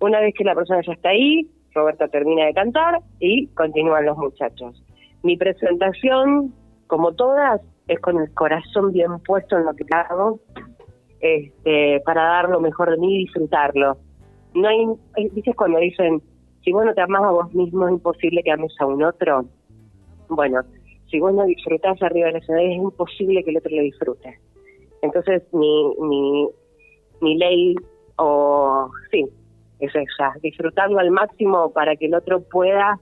[0.00, 4.18] Una vez que la persona ya está ahí, Roberta termina de cantar y continúan los
[4.18, 4.82] muchachos.
[5.22, 6.52] Mi presentación,
[6.86, 10.40] como todas, es con el corazón bien puesto en lo que hago,
[11.20, 13.98] este, para dar lo mejor de mí y disfrutarlo.
[14.54, 14.84] No hay,
[15.16, 16.22] eh, ¿viste cuando dicen,
[16.64, 19.44] si vos no te amás a vos mismo es imposible que ames a un otro?
[20.28, 20.60] Bueno,
[21.10, 24.38] si vos no disfrutás arriba del escenario es imposible que el otro lo disfrute.
[25.02, 26.48] Entonces mi, mi,
[27.20, 27.74] mi ley,
[28.16, 29.26] o sí,
[29.80, 33.00] es esa, disfrutarlo al máximo para que el otro pueda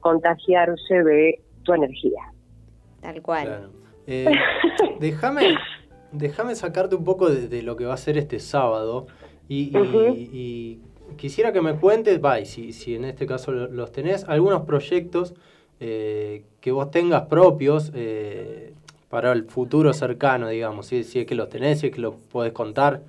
[0.00, 2.22] contagiarse de tu energía.
[3.00, 3.46] Tal cual.
[3.46, 3.70] Claro.
[4.06, 4.32] Eh,
[5.00, 5.56] déjame,
[6.12, 9.06] déjame sacarte un poco de, de lo que va a ser este sábado
[9.48, 9.76] y,
[10.32, 10.80] y
[11.16, 15.34] quisiera que me cuentes, y si, si en este caso lo- los tenés, algunos proyectos
[15.80, 18.72] eh, que vos tengas propios eh,
[19.08, 22.14] para el futuro cercano, digamos, si, si es que los tenés, si es que los
[22.14, 23.00] podés contar.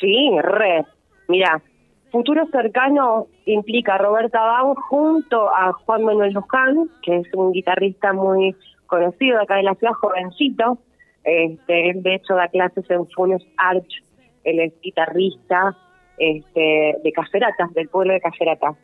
[0.00, 0.84] Sí, re.
[1.28, 1.62] Mira,
[2.10, 8.12] futuro cercano implica a Roberta Bau junto a Juan Manuel Luján, que es un guitarrista
[8.12, 8.54] muy
[8.86, 10.78] conocido acá de la ciudad, jovencito.
[11.24, 14.02] Este, de hecho da clases en Funes Arch,
[14.44, 15.76] él es guitarrista
[16.18, 18.76] este, de Caseratas, del pueblo de Caseratas.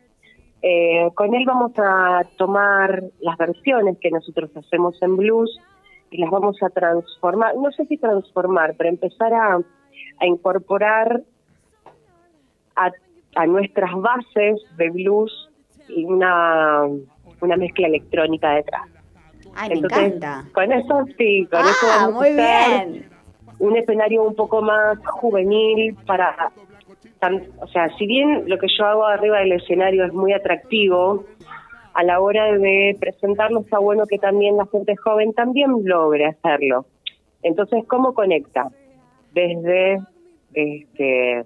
[0.61, 5.57] Eh, con él vamos a tomar las versiones que nosotros hacemos en blues
[6.11, 9.59] y las vamos a transformar, no sé si transformar, pero empezar a,
[10.19, 11.21] a incorporar
[12.75, 12.91] a,
[13.35, 15.49] a nuestras bases de blues
[15.87, 16.81] y una,
[17.41, 18.87] una mezcla electrónica detrás.
[19.55, 20.43] Ay, me Entonces, encanta.
[20.53, 23.09] Con eso sí, con eso Ah, vamos a muy hacer bien.
[23.59, 26.51] un escenario un poco más juvenil para
[27.19, 31.25] tan- o sea si bien lo que yo hago arriba del escenario es muy atractivo
[31.93, 36.85] a la hora de presentarlo está bueno que también la gente joven también logre hacerlo
[37.43, 38.69] entonces cómo conecta
[39.33, 39.99] desde
[40.53, 41.39] este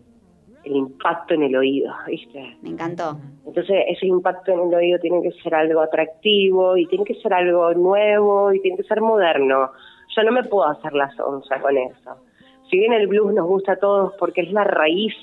[0.64, 3.18] el impacto en el oído viste Me encantó.
[3.46, 7.34] entonces ese impacto en el oído tiene que ser algo atractivo y tiene que ser
[7.34, 9.72] algo nuevo y tiene que ser moderno.
[10.16, 12.16] Yo no me puedo hacer la sonza con eso.
[12.70, 15.14] Si bien el blues nos gusta a todos porque es la raíz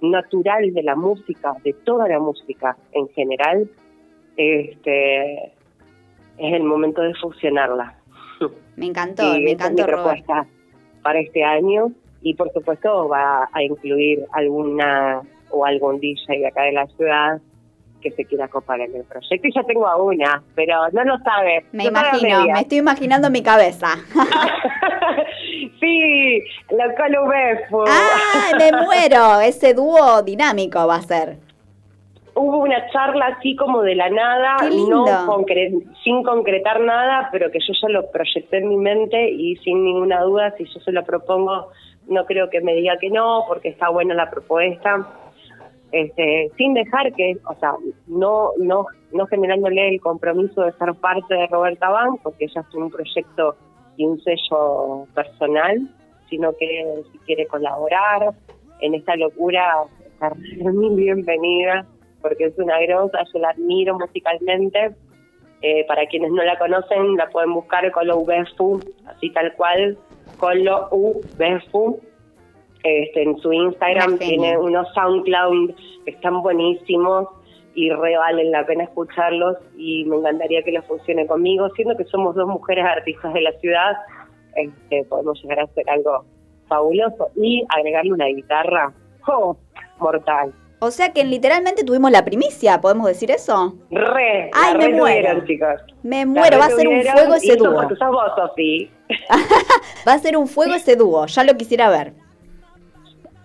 [0.00, 3.68] natural de la música, de toda la música en general,
[4.36, 5.52] este, es
[6.52, 7.94] el momento de fusionarla.
[8.76, 10.24] Me encantó, Y me es encantó, mi Robert.
[10.24, 10.46] propuesta
[11.02, 11.92] para este año
[12.22, 15.20] y por supuesto va a incluir alguna
[15.50, 17.40] o algún DJ de acá de la ciudad
[18.00, 19.46] que se quiera copar en el proyecto.
[19.48, 21.64] Y ya tengo a una, pero no lo sabe.
[21.72, 23.88] Me imagino, me estoy imaginando mi cabeza.
[25.80, 27.84] Sí, la Colo Befu.
[27.86, 29.40] ¡Ah, me muero!
[29.40, 31.36] Ese dúo dinámico va a ser.
[32.36, 34.56] Hubo una charla así como de la nada,
[34.88, 39.54] no concre- sin concretar nada, pero que yo ya lo proyecté en mi mente y
[39.58, 41.68] sin ninguna duda, si yo se lo propongo,
[42.08, 45.06] no creo que me diga que no, porque está buena la propuesta.
[45.92, 47.74] Este, sin dejar que, o sea,
[48.08, 52.74] no, no, no generándole el compromiso de ser parte de Roberta Bank, porque ella es
[52.74, 53.54] un proyecto
[53.96, 55.88] y un sello personal,
[56.28, 58.30] sino que si quiere colaborar
[58.80, 60.30] en esta locura, está
[60.72, 61.86] muy bienvenida,
[62.20, 64.94] porque es una grosa, yo la admiro musicalmente.
[65.62, 69.96] Eh, para quienes no la conocen, la pueden buscar Colo Ubefu, así tal cual,
[70.38, 72.00] Colo Ubefu.
[72.82, 75.74] Este, en su Instagram tiene unos SoundCloud
[76.04, 77.28] que están buenísimos
[77.74, 82.04] y re valen la pena escucharlos y me encantaría que lo funcione conmigo, siendo que
[82.04, 83.96] somos dos mujeres artistas de la ciudad,
[84.56, 86.24] este, podemos llegar a hacer algo
[86.68, 88.92] fabuloso y agregarle una guitarra,
[89.26, 89.56] ¡oh!
[89.98, 90.52] mortal.
[90.80, 93.74] O sea que literalmente tuvimos la primicia, ¿podemos decir eso?
[93.90, 95.44] Re, Ay, me muero.
[95.46, 95.80] chicos.
[96.02, 97.88] Me muero, va a ser un fuego ese dúo.
[100.06, 102.14] Va a ser un fuego ese dúo, ya lo quisiera ver.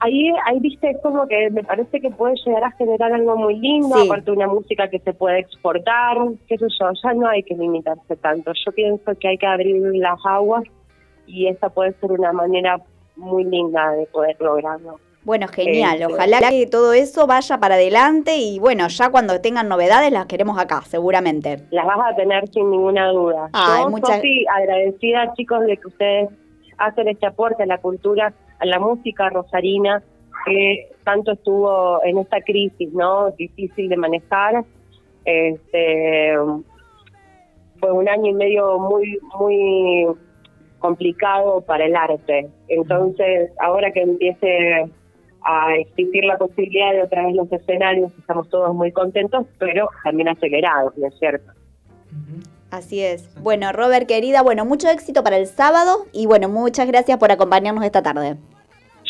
[0.01, 3.59] Ahí, ahí viste, es como que me parece que puede llegar a generar algo muy
[3.59, 4.05] lindo, Sí.
[4.07, 8.15] aparte una música que se puede exportar, qué sé yo, ya no hay que limitarse
[8.15, 8.51] tanto.
[8.65, 10.63] Yo pienso que hay que abrir las aguas
[11.27, 12.79] y esa puede ser una manera
[13.17, 14.99] muy linda de poder lograrlo.
[15.25, 16.01] Bueno, genial.
[16.01, 16.13] Este.
[16.13, 20.57] Ojalá que todo eso vaya para adelante y bueno, ya cuando tengan novedades las queremos
[20.57, 21.57] acá, seguramente.
[21.71, 23.49] Las vas a tener sin ninguna duda.
[23.51, 26.29] Ay, Yo, muchas- Sofi, agradecida, chicos, de que ustedes
[26.77, 30.03] hacen este aporte a la cultura, a la música rosarina,
[30.45, 33.31] que tanto estuvo en esta crisis, ¿no?
[33.31, 34.63] Difícil de manejar.
[35.25, 36.33] Este,
[37.79, 40.05] fue un año y medio muy, muy
[40.79, 42.49] complicado para el arte.
[42.67, 44.89] Entonces, ahora que empiece
[45.41, 50.29] a existir la posibilidad de otra vez los escenarios, estamos todos muy contentos, pero también
[50.29, 51.51] acelerados, ¿no es cierto?
[52.71, 53.33] Así es.
[53.41, 57.83] Bueno, Robert, querida, bueno, mucho éxito para el sábado y bueno, muchas gracias por acompañarnos
[57.83, 58.35] esta tarde.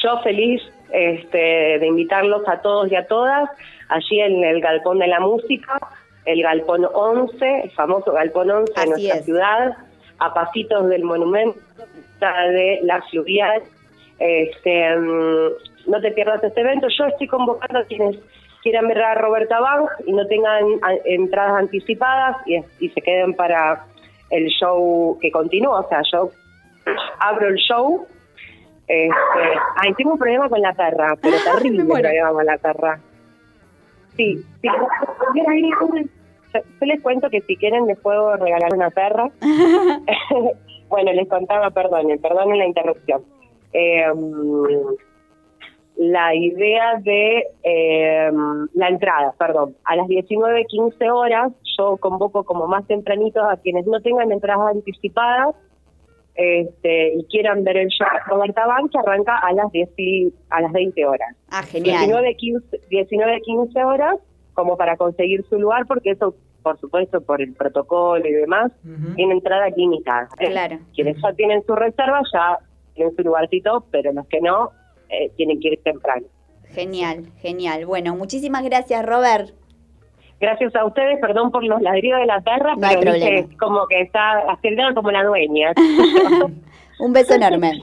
[0.02, 1.38] Yo feliz este,
[1.80, 3.50] de invitarlos a todos y a todas
[3.90, 5.78] allí en el Galpón de la Música,
[6.26, 9.26] el Galpón 11, el famoso Galpón 11 de nuestra es.
[9.26, 9.78] ciudad,
[10.20, 11.60] a pasitos del monumento
[12.20, 13.62] de la fluvial.
[14.20, 15.50] Este, mm,
[15.88, 16.88] no te pierdas este evento.
[16.98, 18.18] Yo estoy convocando a quienes
[18.62, 23.34] quieran ver a Roberta Bank y no tengan a- entradas anticipadas y, y se queden
[23.34, 23.86] para
[24.30, 25.82] el show que continúa.
[25.82, 26.30] O sea, yo
[27.20, 28.06] abro el show.
[28.88, 33.00] Este, ay, tengo un problema con la perra, pero terrible problema con la perra.
[34.18, 34.68] Sí, sí.
[36.54, 39.30] Yo les cuento que si quieren les puedo regalar una perra.
[40.90, 43.22] bueno, les contaba, perdonen, perdonen la interrupción.
[43.72, 44.04] Eh,
[46.00, 48.32] la idea de eh,
[48.74, 54.00] la entrada, perdón, a las 19.15 horas yo convoco como más tempranitos a quienes no
[54.00, 55.56] tengan entradas anticipadas
[56.36, 60.34] este, y quieran ver el show de Roberta Ban, que arranca a las 10 y-
[60.50, 61.36] a las 20 horas.
[61.52, 62.08] Ah, genial.
[62.08, 64.16] 19.15 19.15 horas
[64.54, 66.34] como para conseguir su lugar, porque eso,
[66.64, 68.72] por supuesto, por el protocolo y demás,
[69.16, 70.30] tiene entrada limitada.
[70.40, 70.48] ¿eh?
[70.48, 70.78] Claro.
[70.96, 72.58] Quienes ya tienen su reserva ya
[72.94, 74.72] tienen su lugarcito, pero los que no,
[75.10, 76.26] eh, tienen que ir temprano.
[76.72, 77.86] Genial, genial.
[77.86, 79.52] Bueno, muchísimas gracias, Robert.
[80.40, 84.02] Gracias a ustedes, perdón por los ladridos de la perra, No pero es como que
[84.02, 85.74] está acelerada como la dueña.
[87.00, 87.82] Un beso enorme.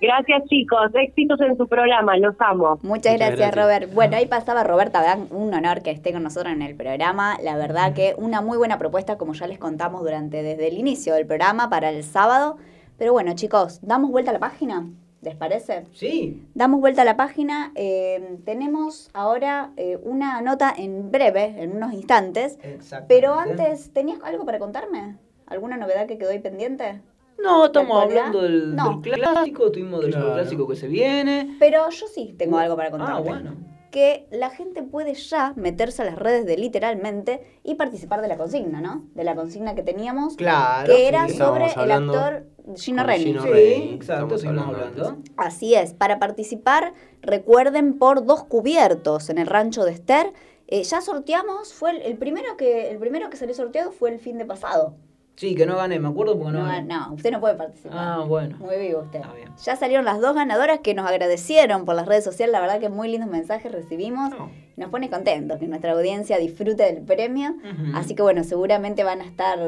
[0.00, 2.78] Gracias chicos, éxitos en su programa, los amo.
[2.82, 3.94] Muchas, gracias, Robert.
[3.94, 5.26] Bueno, ahí pasaba Roberta, ¿verdad?
[5.30, 7.38] un honor que esté con nosotros en el programa.
[7.42, 11.14] La verdad que una muy buena propuesta, como ya les contamos durante desde el inicio
[11.14, 12.56] del programa para el sábado.
[12.98, 14.84] Pero bueno, chicos, ¿damos vuelta a la página?
[15.24, 15.86] ¿Les parece?
[15.92, 16.46] Sí.
[16.54, 17.72] Damos vuelta a la página.
[17.74, 22.58] eh, tenemos ahora eh, una nota en breve, en unos instantes.
[23.08, 25.16] Pero antes, ¿tenías algo para contarme?
[25.46, 27.00] ¿Alguna novedad que quedó ahí pendiente?
[27.42, 29.00] No, estamos hablando del, No.
[29.00, 30.34] del clásico, estuvimos del Claro.
[30.34, 31.56] clásico que se viene.
[31.58, 33.14] Pero yo sí tengo algo para contarte.
[33.14, 33.54] Ah, bueno.
[33.90, 38.36] Que la gente puede ya meterse a las redes de literalmente y participar de la
[38.36, 39.04] consigna, ¿no?
[39.14, 40.36] De la consigna que teníamos.
[40.36, 41.36] Claro, Que era sí.
[41.36, 42.44] sobre el actor
[42.76, 43.24] Gino con Reni.
[43.24, 45.16] Gino Sí, Reni, exacto, estamos seguimos hablando.
[45.36, 46.92] Así es, para participar
[47.22, 50.32] recuerden por dos cubiertos en el rancho de Esther
[50.66, 54.18] Eh, ya sorteamos, fue el, el primero que el primero que salió sorteado fue el
[54.18, 54.94] fin de pasado.
[55.36, 56.86] Sí, que no gané, me acuerdo porque no, No, gané.
[56.94, 57.92] no, usted no puede participar.
[57.94, 58.56] Ah, bueno.
[58.58, 59.20] Muy vivo usted.
[59.34, 59.50] Bien.
[59.62, 62.52] Ya salieron las dos ganadoras que nos agradecieron por las redes sociales.
[62.52, 64.32] La verdad que muy lindos mensajes recibimos.
[64.76, 67.54] Nos pone contentos que nuestra audiencia disfrute del premio.
[67.94, 69.58] Así que bueno, seguramente van a estar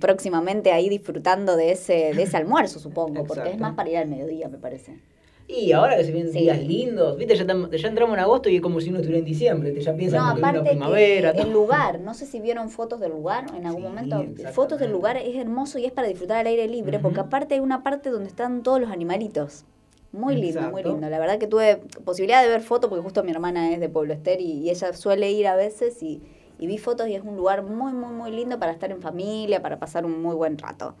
[0.00, 3.24] próximamente ahí disfrutando de ese, de ese almuerzo, supongo.
[3.24, 4.98] Porque es más para ir al mediodía, me parece.
[5.46, 6.38] Y ahora que se vienen Sí.
[6.38, 9.18] días lindos, viste, ya, tam- ya entramos en agosto y es como si uno estuviera
[9.18, 11.32] en diciembre, te ya piensas No, como que vino aparte primavera.
[11.34, 14.24] que el lugar, no sé si vieron fotos del lugar en algún Sí, momento.
[14.52, 17.60] Fotos del lugar es hermoso y es para disfrutar al aire libre, porque aparte hay
[17.60, 19.66] una parte donde están todos los animalitos.
[20.14, 21.10] Muy lindo, muy lindo.
[21.10, 24.14] La verdad que tuve posibilidad de ver fotos porque justo mi hermana es de Pueblo
[24.14, 26.22] Ester y, y ella suele ir a veces y,
[26.58, 29.60] y vi fotos y es un lugar muy, muy, muy lindo para estar en familia,
[29.60, 30.94] para pasar un muy buen rato.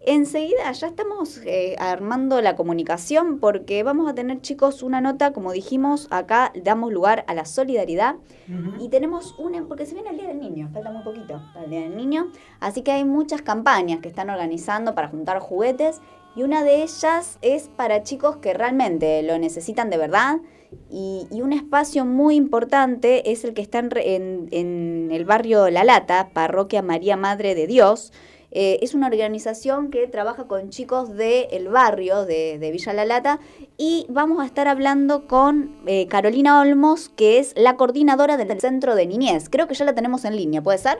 [0.00, 5.50] Enseguida ya estamos eh, armando la comunicación porque vamos a tener chicos una nota, como
[5.50, 8.14] dijimos, acá damos lugar a la solidaridad
[8.78, 11.70] y tenemos una, porque se viene el Día del Niño, falta muy poquito para el
[11.70, 12.30] Día del Niño,
[12.60, 16.00] así que hay muchas campañas que están organizando para juntar juguetes
[16.38, 20.36] y una de ellas es para chicos que realmente lo necesitan de verdad
[20.88, 26.80] y, un espacio muy importante es el que está en, el barrio La Lata, Parroquia
[26.80, 28.12] María Madre de Dios.
[28.52, 33.40] Eh, es una organización que trabaja con chicos del barrio de, de Villa La Lata
[33.76, 38.94] y vamos a estar hablando con eh, Carolina Olmos, que es la coordinadora del Centro
[38.94, 39.48] de Niñez.
[39.50, 40.98] Creo que ya la tenemos en línea, ¿puede ser?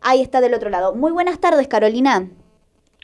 [0.00, 0.96] Ahí está del otro lado.
[0.96, 2.28] Muy buenas tardes, Carolina.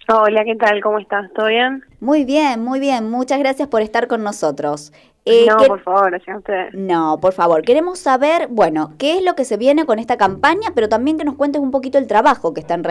[0.08, 0.80] Hola, ¿qué tal?
[0.82, 1.32] ¿Cómo estás?
[1.32, 1.82] ¿Todo bien?
[2.00, 3.10] Muy bien, muy bien.
[3.10, 4.92] Muchas gracias por estar con nosotros.
[5.24, 6.74] Eh, no, que- por favor, gracias a ustedes.
[6.74, 10.68] No, por favor, queremos saber, bueno, qué es lo que se viene con esta campaña,
[10.74, 12.82] pero también que nos cuentes un poquito el trabajo que están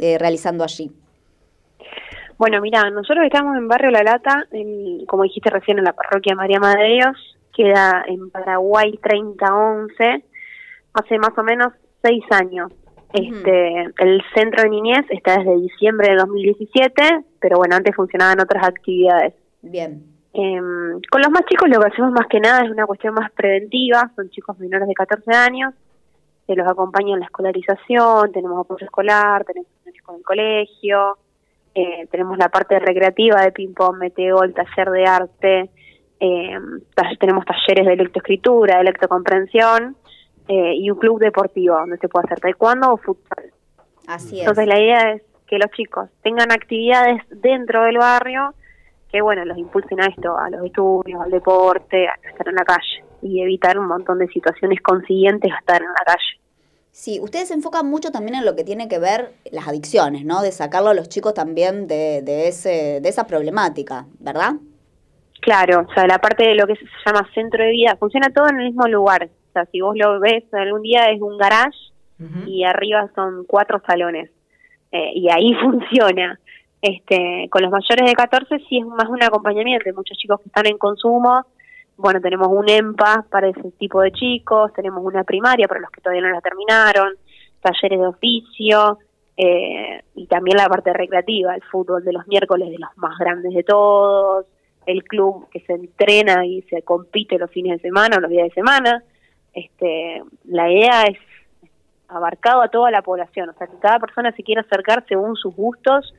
[0.00, 0.90] eh, realizando allí.
[2.38, 6.34] Bueno, mira, nosotros estamos en Barrio La Lata, en- como dijiste recién, en la parroquia
[6.34, 10.24] María Madre de Dios, queda en Paraguay 3011,
[10.94, 11.68] hace más o menos
[12.02, 12.72] seis años.
[13.12, 17.02] Este, el centro de niñez está desde diciembre de 2017,
[17.40, 19.34] pero bueno, antes funcionaban otras actividades.
[19.62, 20.02] Bien.
[20.34, 23.30] Em, con los más chicos lo que hacemos más que nada es una cuestión más
[23.32, 25.72] preventiva, son chicos menores de 14 años,
[26.46, 29.68] se los acompaña en la escolarización, tenemos apoyo escolar, tenemos
[30.04, 31.16] con el colegio,
[31.74, 35.70] eh, tenemos la parte recreativa de ping-pong, meteo, el taller de arte,
[36.20, 36.58] eh,
[36.94, 39.96] ta- tenemos talleres de lectoescritura, de lectocomprensión
[40.48, 43.52] eh, y un club deportivo donde se puede hacer taekwondo o futsal.
[44.06, 44.40] Así es.
[44.40, 48.54] Entonces la idea es que los chicos tengan actividades dentro del barrio
[49.10, 52.64] que, bueno, los impulsen a esto, a los estudios, al deporte, a estar en la
[52.64, 56.40] calle y evitar un montón de situaciones consiguientes a estar en la calle.
[56.90, 60.42] Sí, ustedes se enfocan mucho también en lo que tiene que ver las adicciones, ¿no?
[60.42, 64.54] De sacarlo a los chicos también de, de, ese, de esa problemática, ¿verdad?
[65.46, 68.48] Claro, o sea, la parte de lo que se llama centro de vida, funciona todo
[68.48, 69.28] en el mismo lugar.
[69.50, 71.78] O sea, si vos lo ves algún día es un garage
[72.48, 74.28] y arriba son cuatro salones.
[74.90, 76.36] Eh, y ahí funciona.
[76.82, 79.84] Este, con los mayores de 14 sí es más un acompañamiento.
[79.86, 81.46] Hay muchos chicos que están en consumo.
[81.96, 86.00] Bueno, tenemos un EMPA para ese tipo de chicos, tenemos una primaria para los que
[86.00, 87.14] todavía no la terminaron,
[87.60, 88.98] talleres de oficio
[89.36, 93.54] eh, y también la parte recreativa, el fútbol de los miércoles de los más grandes
[93.54, 94.46] de todos,
[94.86, 98.48] el club que se entrena y se compite los fines de semana o los días
[98.48, 99.02] de semana.
[99.52, 101.18] Este, la idea es
[102.08, 105.54] abarcado a toda la población, o sea, que cada persona si quiere acercar según sus
[105.54, 106.14] gustos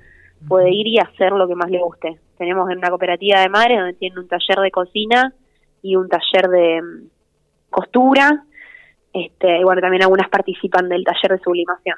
[0.47, 2.20] puede ir y hacer lo que más le guste.
[2.38, 5.34] Tenemos en una cooperativa de madres donde tienen un taller de cocina
[5.82, 7.07] y un taller de mm,
[7.70, 8.43] costura,
[9.13, 11.97] este, y bueno, también algunas participan del taller de sublimación.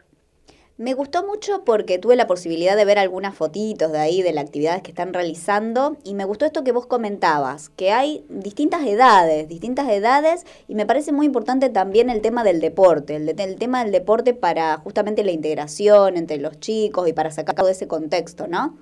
[0.80, 4.46] Me gustó mucho porque tuve la posibilidad de ver algunas fotitos de ahí, de las
[4.46, 9.50] actividades que están realizando, y me gustó esto que vos comentabas, que hay distintas edades,
[9.50, 13.84] distintas edades, y me parece muy importante también el tema del deporte, el, el tema
[13.84, 18.48] del deporte para justamente la integración entre los chicos y para sacar todo ese contexto,
[18.48, 18.78] ¿no?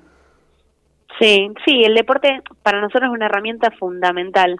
[1.20, 4.56] Sí, sí, el deporte para nosotros es una herramienta fundamental,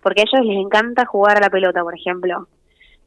[0.00, 2.46] porque a ellos les encanta jugar a la pelota, por ejemplo.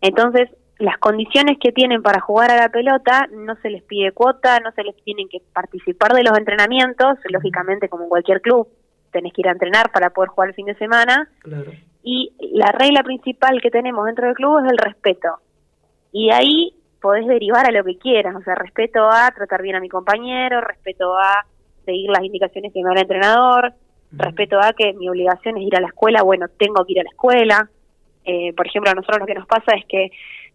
[0.02, 0.50] Entonces,
[0.82, 4.72] las condiciones que tienen para jugar a la pelota no se les pide cuota, no
[4.72, 8.68] se les tienen que participar de los entrenamientos, lógicamente como en cualquier club
[9.12, 11.72] tenés que ir a entrenar para poder jugar el fin de semana, Claro.
[12.04, 15.38] y la regla principal que tenemos dentro del club es el respeto.
[16.12, 19.76] Y de ahí podés derivar a lo que quieras, o sea, respeto a tratar bien
[19.76, 21.46] a mi compañero, respeto a
[21.86, 23.74] seguir las indicaciones que me da el entrenador,
[24.12, 27.04] respeto a que mi obligación es ir a la escuela, bueno, tengo que ir a
[27.04, 27.70] la escuela.
[28.24, 30.12] Eh, por ejemplo, a nosotros lo que nos pasa es que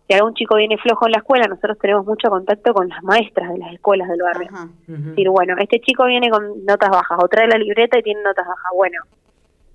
[0.06, 3.52] si algún chico viene flojo en la escuela, nosotros tenemos mucho contacto con las maestras
[3.52, 4.48] de las escuelas del barrio.
[4.88, 8.22] Es decir, bueno, este chico viene con notas bajas, o trae la libreta y tiene
[8.22, 8.70] notas bajas.
[8.74, 9.00] Bueno,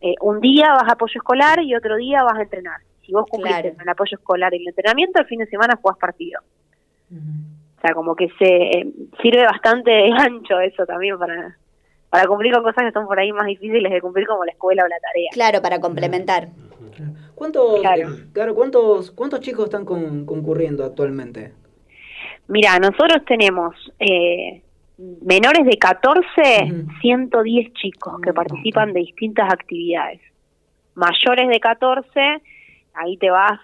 [0.01, 2.77] eh, un día vas a apoyo escolar y otro día vas a entrenar.
[3.05, 3.73] Si vos cumplís Claro.
[3.73, 6.39] con el apoyo escolar y el entrenamiento, el fin de semana jugás partido.
[7.11, 8.45] O sea, como que se
[8.79, 8.87] eh,
[9.21, 11.57] sirve bastante de gancho eso también para,
[12.09, 14.83] para cumplir con cosas que son por ahí más difíciles de cumplir como la escuela
[14.85, 15.29] o la tarea.
[15.33, 16.47] Claro, para complementar.
[17.35, 18.13] ¿Cuántos, Claro.
[18.13, 21.53] eh, claro, ¿cuántos, cuántos chicos están con- concurriendo actualmente?
[22.47, 24.61] Mira, nosotros tenemos eh,
[24.97, 30.19] menores de 14, 110 chicos que participan de distintas actividades.
[30.95, 32.19] Mayores de 14,
[32.93, 33.59] ahí te vas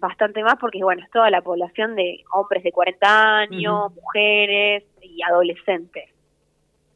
[0.00, 5.20] bastante más porque, bueno, es toda la población de hombres de 40 años, mujeres y
[5.22, 6.04] adolescentes.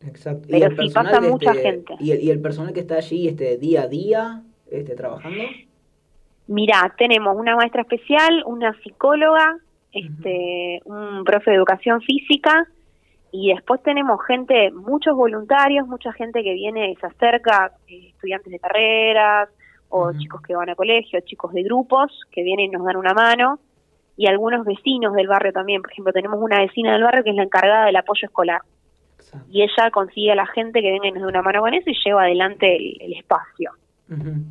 [0.07, 0.47] Exacto.
[0.49, 1.95] Pero el sí, pasa mucha este- gente.
[1.99, 4.43] ¿y el, y el personal que está allí este día a día
[4.73, 5.43] este, trabajando?
[6.49, 9.59] Mira, tenemos una maestra especial, una psicóloga,
[9.93, 12.66] este, un profe de educación física
[13.31, 18.53] y después tenemos gente, muchos voluntarios, mucha gente que viene y se acerca, eh, estudiantes
[18.53, 19.49] de carreras
[19.89, 23.14] o chicos que van a colegio, chicos de grupos que vienen y nos dan una
[23.14, 23.59] mano
[24.16, 25.81] y algunos vecinos del barrio también.
[25.83, 28.62] Por ejemplo, tenemos una vecina del barrio que es la encargada del apoyo escolar
[29.51, 31.89] y ella consigue a la gente que venga y nos dé una mano con eso
[31.89, 33.73] y lleva adelante el, el espacio.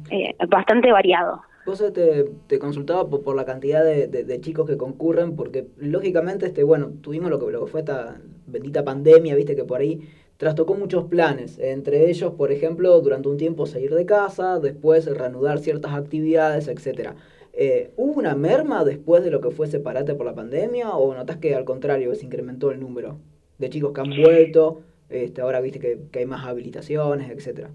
[0.09, 1.41] Eh, bastante variado.
[1.65, 5.67] Vos te, te consultaba por, por la cantidad de, de- de chicos que concurren, porque
[5.77, 9.79] lógicamente, este, bueno, tuvimos lo que, lo que fue esta bendita pandemia, viste que por
[9.81, 10.01] ahí
[10.37, 15.59] trastocó muchos planes, entre ellos, por ejemplo, durante un tiempo salir de casa, después reanudar
[15.59, 17.15] ciertas actividades, etcétera.
[17.53, 21.37] Eh, ¿Hubo una merma después de lo que fue separate por la pandemia o notás
[21.37, 23.19] que al contrario se incrementó el número
[23.59, 24.81] de chicos que han vuelto?
[25.09, 27.69] Este, ahora viste que, que hay más habilitaciones, etcétera.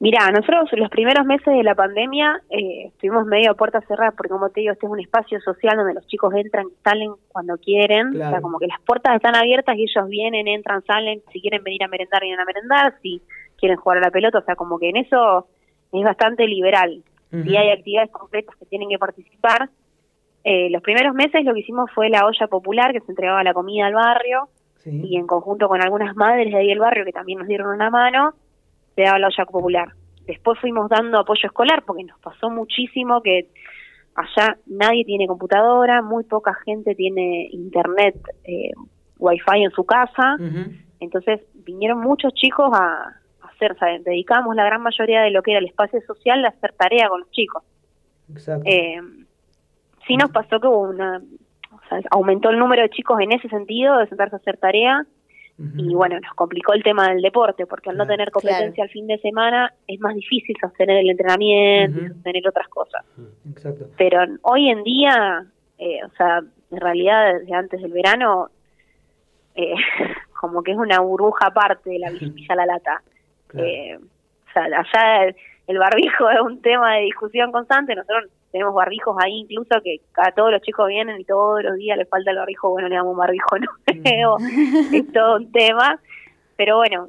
[0.00, 4.32] Mira, nosotros los primeros meses de la pandemia eh, estuvimos medio a puertas cerradas porque
[4.32, 8.08] como te digo, este es un espacio social donde los chicos entran, salen cuando quieren,
[8.08, 11.62] o sea, como que las puertas están abiertas y ellos vienen, entran, salen, si quieren
[11.62, 13.20] venir a merendar, vienen a merendar, si
[13.58, 15.46] quieren jugar a la pelota, o sea, como que en eso
[15.92, 17.02] es bastante liberal.
[17.30, 19.68] Si hay actividades concretas que tienen que participar.
[20.42, 23.52] Eh, los primeros meses lo que hicimos fue la olla popular, que se entregaba la
[23.52, 24.48] comida al barrio,
[24.86, 27.90] y en conjunto con algunas madres de ahí del barrio que también nos dieron una
[27.90, 28.32] mano,
[29.00, 29.88] se daba la olla popular.
[30.26, 33.48] Después fuimos dando apoyo escolar porque nos pasó muchísimo que
[34.14, 38.72] allá nadie tiene computadora, muy poca gente tiene internet, eh,
[39.18, 40.36] wifi en su casa,
[40.98, 45.52] entonces vinieron muchos chicos a, a hacer, sea, dedicamos la gran mayoría de lo que
[45.52, 47.62] era el espacio social a hacer tarea con los chicos.
[48.30, 48.64] Exacto.
[48.66, 49.00] Eh,
[50.06, 51.22] sí nos pasó que hubo una,
[51.72, 55.06] o sea, aumentó el número de chicos en ese sentido de sentarse a hacer tarea
[55.76, 59.06] y bueno, nos complicó el tema del deporte porque al no tener competencia al fin
[59.06, 63.04] de semana es más difícil sostener el entrenamiento y sostener otras cosas.
[63.50, 63.86] Exacto.
[63.98, 65.44] Pero hoy en día,
[65.76, 66.40] eh, o sea,
[66.70, 68.48] en realidad desde antes del verano,
[69.54, 69.74] eh,
[70.40, 73.02] como que es una burbuja aparte de la Villa La Lata.
[73.54, 75.36] Eh, o sea, allá el,
[75.66, 77.94] el barbijo es un tema de discusión constante.
[77.94, 81.96] Nosotros tenemos barbijos ahí incluso que cada todos los chicos vienen y todos los días
[81.96, 82.70] les falta el barbijo.
[82.70, 83.46] Bueno, le damos un barbijo
[84.04, 84.36] nuevo.
[84.92, 85.98] es todo un tema.
[86.56, 87.08] Pero bueno,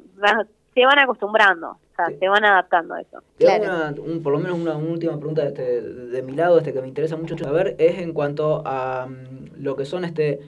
[0.74, 3.18] se van acostumbrando, o sea, se van adaptando a eso.
[3.46, 6.56] Hago una- un- por lo menos una, una última pregunta de, este, de mi lado,
[6.58, 10.40] este que me interesa mucho saber, es en cuanto a mm, lo que son este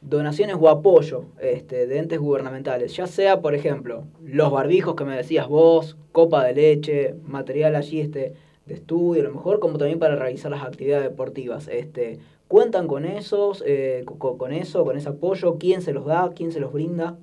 [0.00, 5.16] donaciones o apoyo este, de entes gubernamentales, ya sea, por ejemplo, los barbijos que me
[5.16, 8.32] decías vos, copa de leche, material allí este,
[8.66, 11.68] de estudio, a lo mejor como también para realizar las actividades deportivas.
[11.68, 15.56] Este, ¿Cuentan con esos, eh, co- con eso, con ese apoyo?
[15.58, 16.30] ¿Quién se los da?
[16.34, 17.16] ¿Quién se los brinda?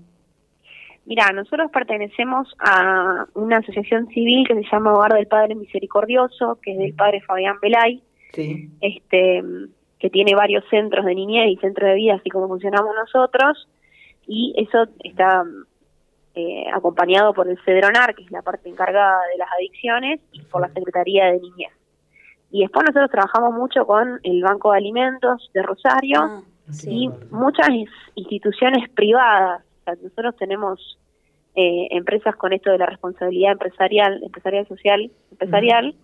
[1.06, 6.74] Mira, nosotros pertenecemos a una asociación civil que se llama Hogar del Padre Misericordioso, que
[6.74, 8.70] es del padre Fabián Belay, Sí.
[8.82, 9.44] este,
[9.98, 13.68] que tiene varios centros de niñez y centros de vida, así como funcionamos nosotros,
[14.28, 15.44] y eso está
[16.36, 20.62] eh, acompañado por el CEDRONAR, que es la parte encargada de las adicciones, y por
[20.62, 21.72] la Secretaría de Niñez.
[22.52, 26.44] Y después nosotros trabajamos mucho con el Banco de Alimentos de Rosario
[26.92, 29.64] y muchas ins- instituciones privadas.
[29.82, 31.00] O sea, nosotros tenemos
[31.56, 35.96] eh, empresas con esto de la responsabilidad empresarial, empresarial social, empresarial,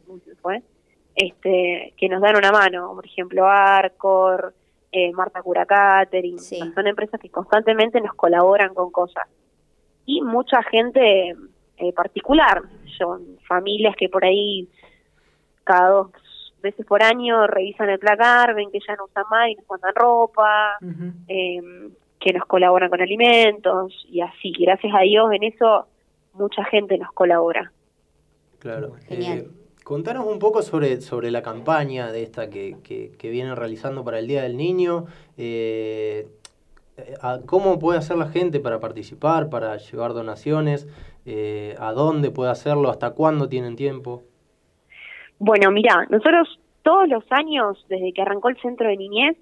[1.16, 4.54] este, que nos dan una mano, por ejemplo Arcor,
[4.92, 6.40] eh, Marta Cura Catering,
[6.74, 9.28] son empresas que constantemente nos colaboran con cosas.
[10.06, 11.36] Y mucha gente
[11.78, 12.62] eh, particular,
[12.98, 14.70] son familias que por ahí
[15.64, 16.12] cada dos
[16.62, 19.94] veces por año revisan el placar, ven que ya no usan más y nos mandan
[19.94, 20.78] ropa,
[21.28, 21.62] eh,
[22.20, 24.54] que nos colaboran con alimentos y así.
[24.60, 25.88] Gracias a Dios en eso
[26.34, 27.72] mucha gente nos colabora.
[28.60, 28.94] Claro.
[29.08, 29.38] Genial.
[29.40, 29.50] Eh,
[29.84, 34.20] contanos un poco sobre, sobre la campaña de esta que, que, que vienen realizando para
[34.20, 35.06] el Día del Niño.
[35.38, 36.28] Eh,
[37.46, 40.88] ¿Cómo puede hacer la gente para participar, para llevar donaciones?
[41.26, 42.90] Eh, ¿A dónde puede hacerlo?
[42.90, 44.24] ¿Hasta cuándo tienen tiempo?
[45.38, 49.36] Bueno, mira, nosotros todos los años, desde que arrancó el centro de niñez,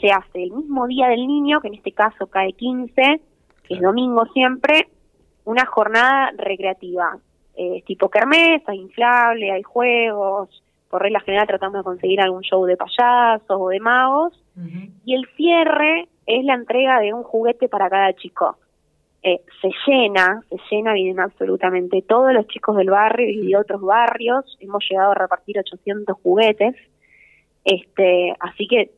[0.00, 3.20] se hace el mismo día del niño, que en este caso cae 15,
[3.68, 4.88] que es domingo siempre,
[5.44, 7.18] una jornada recreativa.
[7.54, 12.64] Eh, tipo kermés, hay inflable, hay juegos, por regla general tratamos de conseguir algún show
[12.64, 14.32] de payasos o de magos,
[15.04, 16.08] y el cierre
[16.38, 18.56] es la entrega de un juguete para cada chico.
[19.22, 23.82] Eh, se llena, se llena, vienen absolutamente todos los chicos del barrio y de otros
[23.82, 26.74] barrios, hemos llegado a repartir 800 juguetes,
[27.64, 28.92] este, así que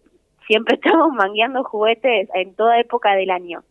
[0.47, 3.64] siempre estamos mangueando juguetes en toda época del año,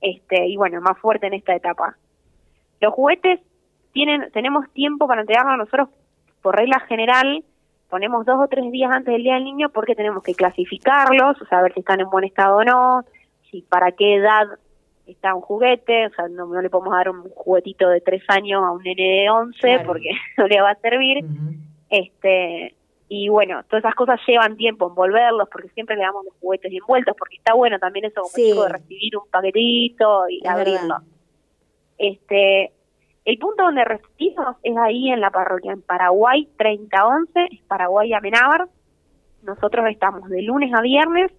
[0.00, 1.96] este, y bueno, más fuerte en esta etapa.
[2.80, 3.40] Los juguetes
[3.92, 5.90] tienen, tenemos tiempo para entregarlos nosotros,
[6.42, 7.44] por regla general,
[7.94, 11.46] ponemos dos o tres días antes del Día del Niño porque tenemos que clasificarlos, o
[11.46, 13.04] saber si están en buen estado o no,
[13.52, 14.46] si para qué edad
[15.06, 18.64] está un juguete, o sea, no, no le podemos dar un juguetito de tres años
[18.64, 21.24] a un nene de 11 porque no le va a servir.
[21.88, 22.74] este
[23.08, 27.14] Y bueno, todas esas cosas llevan tiempo envolverlos porque siempre le damos los juguetes envueltos
[27.16, 28.52] porque está bueno también eso como Sí.
[28.60, 30.80] de recibir un paquetito y Es abrirlo.
[30.80, 30.98] verdad.
[31.98, 32.72] Este,
[33.24, 38.68] el punto donde recibimos es ahí en la parroquia, en Paraguay 3011, es Paraguay Amenábar.
[39.42, 41.32] Nosotros estamos de lunes a viernes,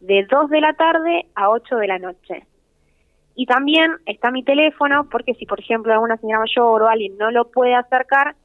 [0.00, 2.46] de 2 de la tarde a 8 de la noche.
[3.34, 7.30] Y también está mi teléfono, porque si por ejemplo alguna señora mayor o alguien no
[7.30, 8.36] lo puede acercar,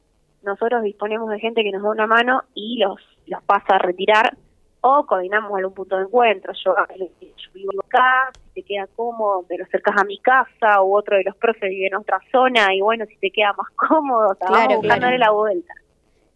[0.43, 4.37] nosotros disponemos de gente que nos da una mano y los, los pasa a retirar
[4.81, 6.53] o coordinamos algún punto de encuentro.
[6.53, 8.31] Yo, yo vivo acá,
[8.61, 11.87] te queda cómodo, te lo acercas a mi casa, u otro de los profes vive
[11.87, 15.31] en otra zona, y bueno, si te queda más cómodo, sea, Claro, vamos buscándole claro.
[15.33, 15.73] la vuelta.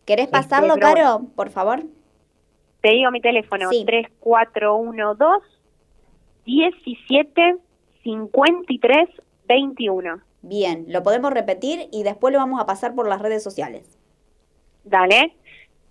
[0.06, 1.84] ¿Querés Este, pasarlo, pero Caro, por favor?
[2.82, 5.48] Te digo mi teléfono, 3412
[6.46, 7.58] 17
[8.04, 9.10] 53
[9.48, 10.20] 21.
[10.42, 13.98] Bien, lo podemos repetir y después lo vamos a pasar por las redes sociales.
[14.84, 15.34] Dale,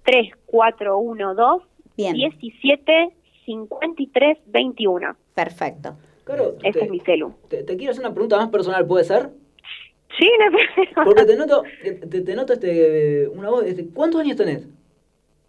[0.04, 1.66] 3412
[1.96, 2.14] Bien.
[2.14, 3.16] 17
[3.46, 5.16] 53 21.
[5.34, 5.96] Perfecto.
[6.24, 7.34] Claro, Ese te, es mi celu.
[7.48, 9.30] te- te quiero hacer una pregunta más personal, ¿puede ser?
[10.18, 11.04] Sí, no problema.
[11.04, 14.66] Porque te noto, te, te noto este, una voz, este, ¿cuántos años tenés?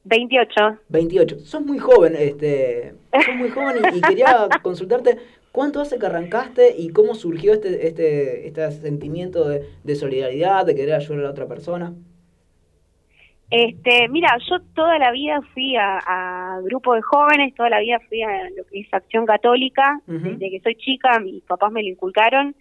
[0.05, 0.79] 28.
[0.89, 1.39] 28.
[1.39, 2.93] Sos muy joven, este,
[3.25, 5.17] sos muy joven y, y quería consultarte
[5.51, 10.75] cuánto hace que arrancaste y cómo surgió este, este, este sentimiento de, de solidaridad, de
[10.75, 11.93] querer ayudar a la otra persona.
[13.55, 17.99] Este, mira, yo toda la vida fui a, a grupo de jóvenes, toda la vida
[18.09, 21.89] fui a lo que es acción católica, desde que soy chica, mis papás me lo
[21.89, 22.55] inculcaron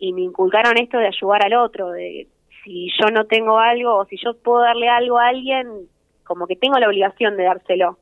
[0.00, 2.26] y me inculcaron esto de ayudar al otro, de
[2.64, 5.68] si yo no tengo algo o si yo puedo darle algo a alguien,
[6.24, 7.98] como que tengo la obligación de dárselo,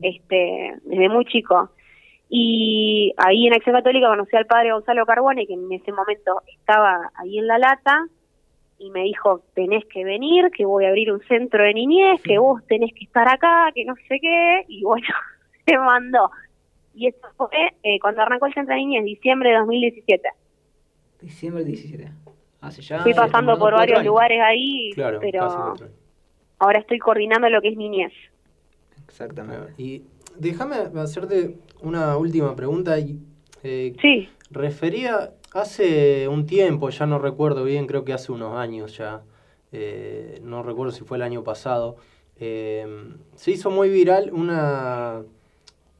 [0.00, 1.68] este, desde muy chico.
[2.30, 7.10] Y ahí en Acción Católica conocí al padre Gonzalo Carbone, que en ese momento estaba
[7.14, 8.06] ahí en La Lata,
[8.78, 12.38] y me dijo, tenés que venir, que voy a abrir un centro de niñez, que
[12.38, 15.06] vos tenés que estar acá, que no sé qué, y bueno,
[15.66, 16.30] se mandó.
[16.94, 17.48] Y eso fue
[17.82, 20.28] eh, cuando arrancó el centro de niñez, diciembre de 2017.
[21.20, 22.12] Diciembre del 17.
[22.60, 23.00] Hace ya.
[23.00, 24.06] Fui pasando por varios años.
[24.06, 25.74] lugares ahí, Claro, pero
[26.58, 28.12] ahora estoy coordinando lo que es niñez.
[29.06, 29.74] Exactamente.
[29.78, 30.02] Y
[30.36, 32.98] déjame hacerte una última pregunta.
[32.98, 33.20] Y,
[33.62, 34.28] eh, sí.
[34.50, 39.22] Refería hace un tiempo, ya no recuerdo bien, creo que hace unos años ya,
[39.72, 41.96] eh, no recuerdo si fue el año pasado,
[42.40, 42.86] eh,
[43.34, 45.22] se hizo muy viral una,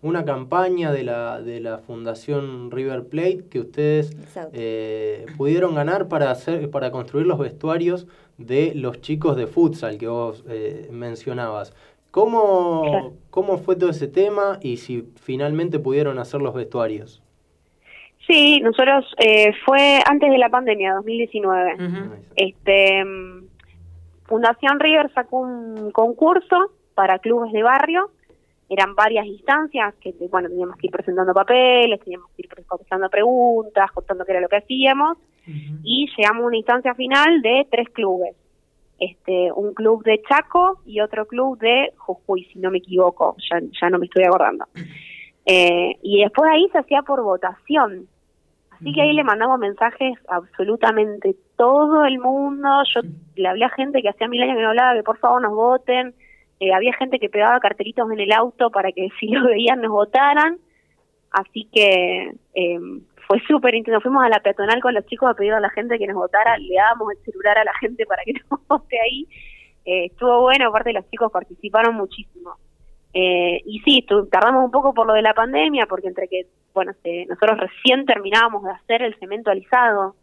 [0.03, 4.17] una campaña de la, de la Fundación River Plate que ustedes
[4.53, 8.07] eh, pudieron ganar para, hacer, para construir los vestuarios
[8.39, 11.73] de los chicos de futsal que vos eh, mencionabas.
[12.11, 13.13] ¿Cómo.
[13.31, 17.23] ¿Cómo fue todo ese tema y si finalmente pudieron hacer los vestuarios?
[18.29, 21.77] Sí, nosotros eh, fue antes de la pandemia, 2019.
[22.37, 23.47] Este mm,
[24.27, 28.11] Fundación River sacó un concurso para clubes de barrio.
[28.69, 33.91] Eran varias instancias que bueno teníamos que ir presentando papeles, teníamos que ir contestando preguntas,
[33.93, 35.17] contando qué era lo que hacíamos
[35.83, 38.37] y llegamos a una instancia final de tres clubes.
[38.99, 43.61] Este, un club de Chaco y otro club de Jujuy, si no me equivoco, ya,
[43.81, 44.67] ya no me estoy acordando.
[45.47, 48.07] Eh, y después ahí se hacía por votación.
[48.81, 52.69] Así que ahí le mandamos mensajes a absolutamente todo el mundo.
[52.95, 53.01] Yo
[53.35, 55.53] le hablé a gente que hacía mil años que no hablaba, que por favor nos
[55.53, 56.15] voten.
[56.61, 59.91] Eh, había gente que pegaba cartelitos en el auto para que si lo veían nos
[59.91, 60.59] votaran.
[61.33, 62.79] Así que eh,
[63.27, 64.01] fue súper intenso.
[64.01, 66.57] Fuimos a la peatonal con los chicos a pedir a la gente que nos votara.
[66.59, 69.27] Le dábamos el celular a la gente para que nos vote ahí.
[69.85, 72.55] Eh, estuvo bueno, aparte los chicos participaron muchísimo.
[73.15, 76.93] Eh, y sí, tardamos un poco por lo de la pandemia, porque entre que, bueno,
[77.03, 80.15] se- nosotros recién terminábamos de hacer el cemento alisado,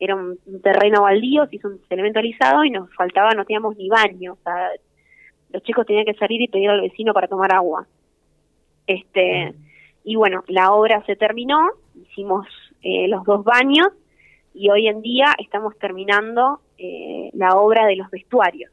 [0.00, 3.76] era un, un terreno baldío, se hizo un cemento alisado y nos faltaba, no teníamos
[3.76, 4.70] ni baño, o sea,
[5.50, 7.86] los chicos tenían que salir y pedir al vecino para tomar agua.
[8.86, 9.54] Este,
[10.02, 11.60] y bueno, la obra se terminó,
[11.94, 12.46] hicimos
[12.82, 13.88] eh, los dos baños
[14.52, 18.72] y hoy en día estamos terminando eh, la obra de los vestuarios.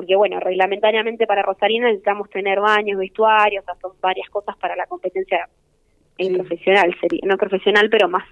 [0.00, 4.74] Porque bueno, reglamentariamente para Rosarina necesitamos tener baños, vestuarios, o sea, son varias cosas para
[4.74, 5.46] la competencia
[6.16, 8.24] eh, profesional, sería, no profesional, pero más,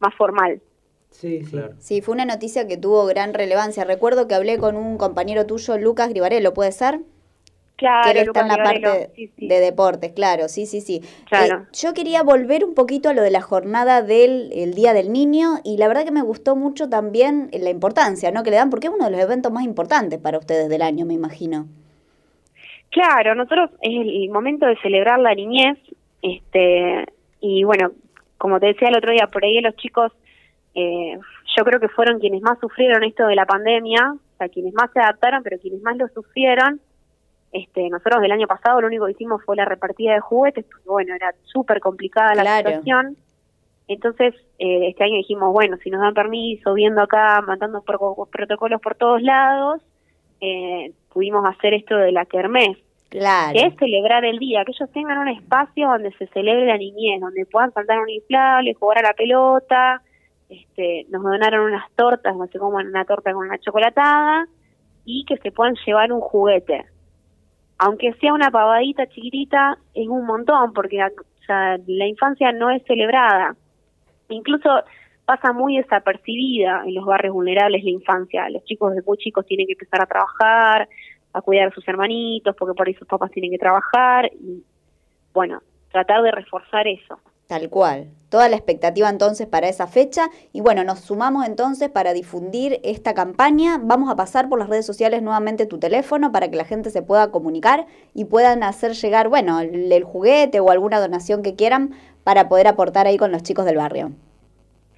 [0.00, 0.62] más formal.
[1.10, 1.58] Sí, sí.
[1.78, 3.84] Sí, fue una noticia que tuvo gran relevancia.
[3.84, 7.00] Recuerdo que hablé con un compañero tuyo, Lucas Gribarello, ¿puede ser?
[7.76, 9.48] Claro, que él está en la parte Gribarello, sí, sí.
[9.48, 11.00] de deportes, claro, sí, sí, sí.
[11.28, 11.62] Claro.
[11.62, 15.12] Eh, yo quería volver un poquito a lo de la jornada del el Día del
[15.12, 18.44] Niño y la verdad que me gustó mucho también la importancia ¿no?
[18.44, 21.04] que le dan, porque es uno de los eventos más importantes para ustedes del año,
[21.04, 21.66] me imagino.
[22.90, 25.76] Claro, nosotros es el momento de celebrar la niñez,
[26.22, 27.06] este,
[27.40, 27.90] y bueno,
[28.38, 30.12] como te decía el otro día, por ahí los chicos,
[30.76, 31.18] eh,
[31.56, 34.90] yo creo que fueron quienes más sufrieron esto de la pandemia, o sea, quienes más
[34.92, 36.80] se adaptaron, pero quienes más lo sufrieron.
[37.54, 40.88] Este, nosotros del año pasado lo único que hicimos fue la repartida de juguetes, porque
[40.88, 43.16] bueno, era súper complicada la situación.
[43.86, 48.80] Entonces, eh, este año dijimos, bueno, si nos dan permiso, viendo acá, mandando pro- protocolos
[48.80, 49.80] por todos lados,
[50.40, 52.76] eh, pudimos hacer esto de la kermés,
[53.10, 53.52] Claro.
[53.52, 57.20] que es celebrar el día, que ellos tengan un espacio donde se celebre la niñez,
[57.20, 60.02] donde puedan saltar un inflable, jugar a la pelota,
[60.48, 64.48] este, nos donaron unas tortas, no sé cómo, una torta con una chocolatada,
[65.04, 66.86] y que se puedan llevar un juguete.
[67.78, 70.98] Aunque sea una pavadita chiquitita, es un montón, porque
[71.48, 73.56] la infancia no es celebrada.
[74.28, 74.70] Incluso
[75.24, 78.48] pasa muy desapercibida en los barrios vulnerables la infancia.
[78.50, 80.88] Los chicos de muy chicos tienen que empezar a trabajar,
[81.32, 84.30] a cuidar a sus hermanitos, porque por ahí sus papás tienen que trabajar.
[84.32, 84.62] Y
[85.32, 85.60] bueno,
[85.90, 87.18] tratar de reforzar eso.
[87.46, 88.08] Tal cual.
[88.30, 90.28] Toda la expectativa entonces para esa fecha.
[90.52, 93.78] Y bueno, nos sumamos entonces para difundir esta campaña.
[93.80, 97.02] Vamos a pasar por las redes sociales nuevamente tu teléfono para que la gente se
[97.02, 101.94] pueda comunicar y puedan hacer llegar, bueno, el, el juguete o alguna donación que quieran
[102.24, 104.10] para poder aportar ahí con los chicos del barrio.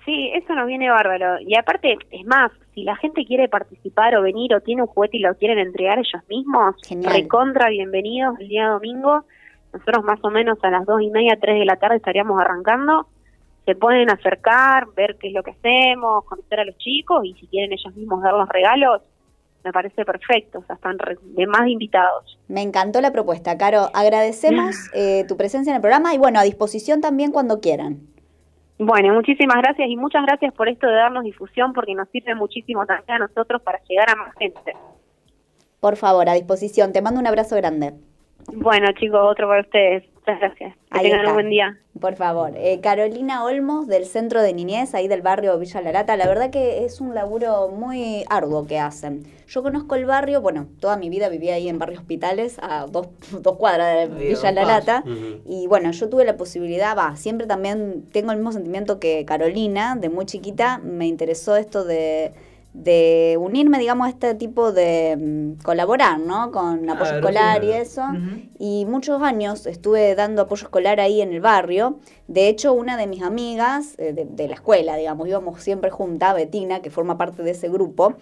[0.07, 1.41] Sí, eso nos viene bárbaro.
[1.41, 5.17] Y aparte, es más, si la gente quiere participar o venir o tiene un juguete
[5.17, 7.13] y lo quieren entregar ellos mismos, Genial.
[7.13, 9.25] recontra bienvenidos el día domingo.
[9.77, 13.07] Nosotros más o menos a las dos y media, tres de la tarde estaríamos arrancando.
[13.67, 17.47] Se pueden acercar, ver qué es lo que hacemos, conocer a los chicos y si
[17.49, 19.03] quieren ellos mismos dar los regalos,
[19.65, 20.61] me parece perfecto.
[20.61, 22.39] O sea, están de más invitados.
[22.49, 23.91] Me encantó la propuesta, Caro.
[23.93, 27.99] Agradecemos eh, tu presencia en el programa y bueno, a disposición también cuando quieran.
[28.79, 32.87] Bueno, muchísimas gracias y muchas gracias por esto de darnos difusión porque nos sirve muchísimo
[32.87, 34.73] también a nosotros para llegar a más gente.
[35.81, 36.93] Por favor, a disposición.
[36.93, 37.95] Te mando un abrazo grande.
[38.53, 40.05] Bueno, chicos, otro para ustedes.
[40.17, 40.75] Muchas gracias.
[40.75, 41.31] Que Ahí tengan está.
[41.31, 41.79] un buen día.
[42.01, 42.53] Por favor.
[42.57, 46.17] Eh, Carolina Olmos del Centro de Niñez, ahí del barrio Villa La Lata.
[46.17, 49.25] La verdad que es un laburo muy arduo que hacen.
[49.47, 53.09] Yo conozco el barrio, bueno, toda mi vida viví ahí en Barrio Hospitales, a dos,
[53.41, 55.05] dos cuadras de Villa La Lata.
[55.47, 59.97] Y bueno, yo tuve la posibilidad, va, siempre también tengo el mismo sentimiento que Carolina,
[59.97, 62.33] de muy chiquita, me interesó esto de,
[62.77, 66.51] de unirme, digamos, a este tipo de mm, colaborar, ¿no?
[66.53, 68.05] Con apoyo escolar y eso.
[68.59, 71.99] Y muchos años estuve dando apoyo escolar ahí en el barrio.
[72.29, 76.35] De hecho, una de mis amigas eh, de, de la escuela, digamos, íbamos siempre juntas,
[76.35, 78.17] Betina, que forma parte de ese grupo.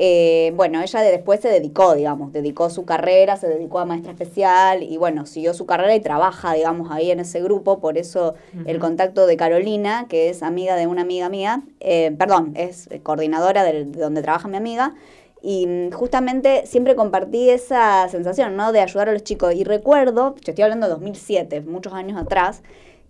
[0.00, 4.12] Eh, bueno, ella de después se dedicó, digamos, dedicó su carrera, se dedicó a maestra
[4.12, 7.80] especial y bueno, siguió su carrera y trabaja, digamos, ahí en ese grupo.
[7.80, 8.34] Por eso
[8.64, 13.64] el contacto de Carolina, que es amiga de una amiga mía, eh, perdón, es coordinadora
[13.64, 14.94] del- de donde trabaja mi amiga.
[15.42, 18.70] Y mm, justamente siempre compartí esa sensación, ¿no?
[18.72, 19.54] De ayudar a los chicos.
[19.54, 22.62] Y recuerdo, yo estoy hablando de 2007, muchos años atrás,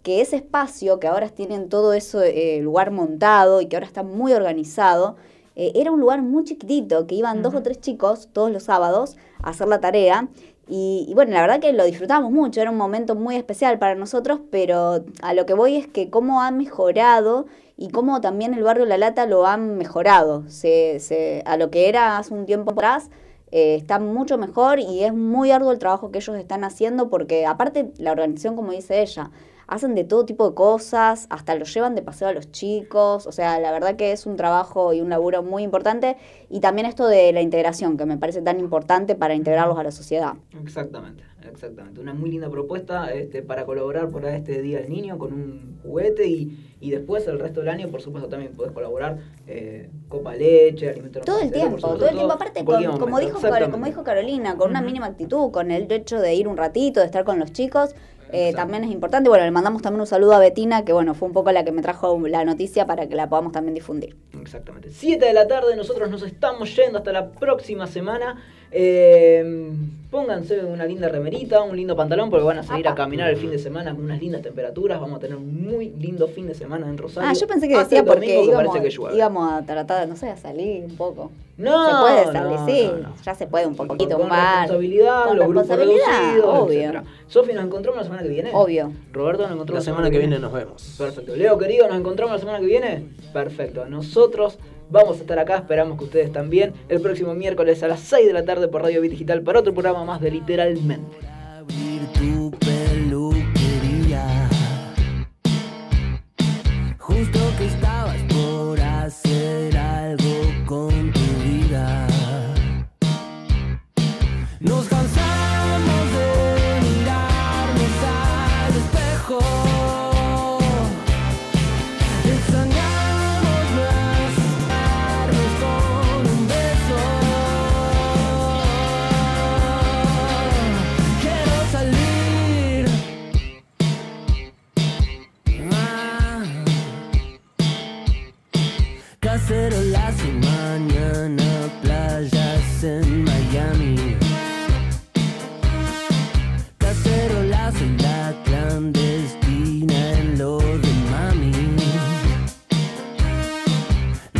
[0.02, 4.32] que ese espacio que ahora tienen todo ese lugar montado y que ahora está muy
[4.32, 5.16] organizado,
[5.58, 9.16] eh, era un lugar muy chiquitito, que iban dos o tres chicos todos los sábados
[9.42, 10.28] a hacer la tarea.
[10.70, 13.94] Y, y bueno, la verdad que lo disfrutamos mucho, era un momento muy especial para
[13.94, 17.46] nosotros, pero a lo que voy es que cómo ha mejorado
[17.76, 20.44] y cómo también el barrio La Lata lo han mejorado.
[20.48, 23.08] Se, se- a lo que era hace un tiempo atrás,
[23.50, 27.46] eh, está mucho mejor y es muy arduo el trabajo que ellos están haciendo porque
[27.46, 29.30] aparte la organización, como dice ella,
[29.68, 33.32] hacen de todo tipo de cosas, hasta los llevan de paseo a los chicos, o
[33.32, 36.16] sea, la verdad que es un trabajo y un laburo muy importante
[36.50, 39.92] y también esto de la integración, que me parece tan importante para integrarlos a la
[39.92, 40.32] sociedad.
[40.62, 42.00] Exactamente, exactamente.
[42.00, 46.26] Una muy linda propuesta este, para colaborar por este Día del Niño con un juguete
[46.26, 50.88] y, y después el resto del año, por supuesto, también podés colaborar eh, copa leche,
[50.90, 52.32] alimentos Todo el tiempo, todo el tiempo.
[52.32, 53.38] Aparte, con- como, momento.
[53.38, 57.00] dijo, como dijo Carolina, con una mínima actitud, con el hecho de ir un ratito,
[57.00, 57.94] de estar con los chicos,
[58.32, 59.28] eh, también es importante.
[59.28, 61.72] Bueno, le mandamos también un saludo a Betina, que bueno, fue un poco la que
[61.72, 64.16] me trajo la noticia para que la podamos también difundir.
[64.40, 64.90] Exactamente.
[64.90, 68.42] 7 de la tarde, nosotros nos estamos yendo hasta la próxima semana.
[68.70, 69.72] Eh,
[70.10, 73.50] pónganse una linda remerita, un lindo pantalón, porque van a salir a caminar el fin
[73.50, 75.00] de semana con unas lindas temperaturas.
[75.00, 77.28] Vamos a tener un muy lindo fin de semana en Rosario.
[77.28, 80.08] Ah, yo pensé que Hasta decía domingo, porque que íbamos, parece que íbamos a tratar,
[80.08, 81.30] no sé, a salir un poco.
[81.58, 84.60] No, se puede salir, no, sí, no, ya se puede un poquito, con un bar.
[84.60, 87.02] responsabilidad, Con los grupos responsabilidad, reducidos, obvio.
[87.26, 88.50] Sofi, nos encontramos la semana que viene.
[88.54, 88.92] Obvio.
[89.12, 90.94] Roberto, nos encontramos La semana que viene nos vemos.
[90.96, 91.36] Perfecto.
[91.36, 93.04] Leo, querido, nos encontramos la semana que viene.
[93.32, 93.86] Perfecto.
[93.86, 94.58] Nosotros
[94.90, 96.72] vamos a estar acá, esperamos que ustedes también.
[96.88, 99.72] El próximo miércoles a las 6 de la tarde por Radio Bit Digital para otro
[99.72, 101.16] programa más de Literalmente.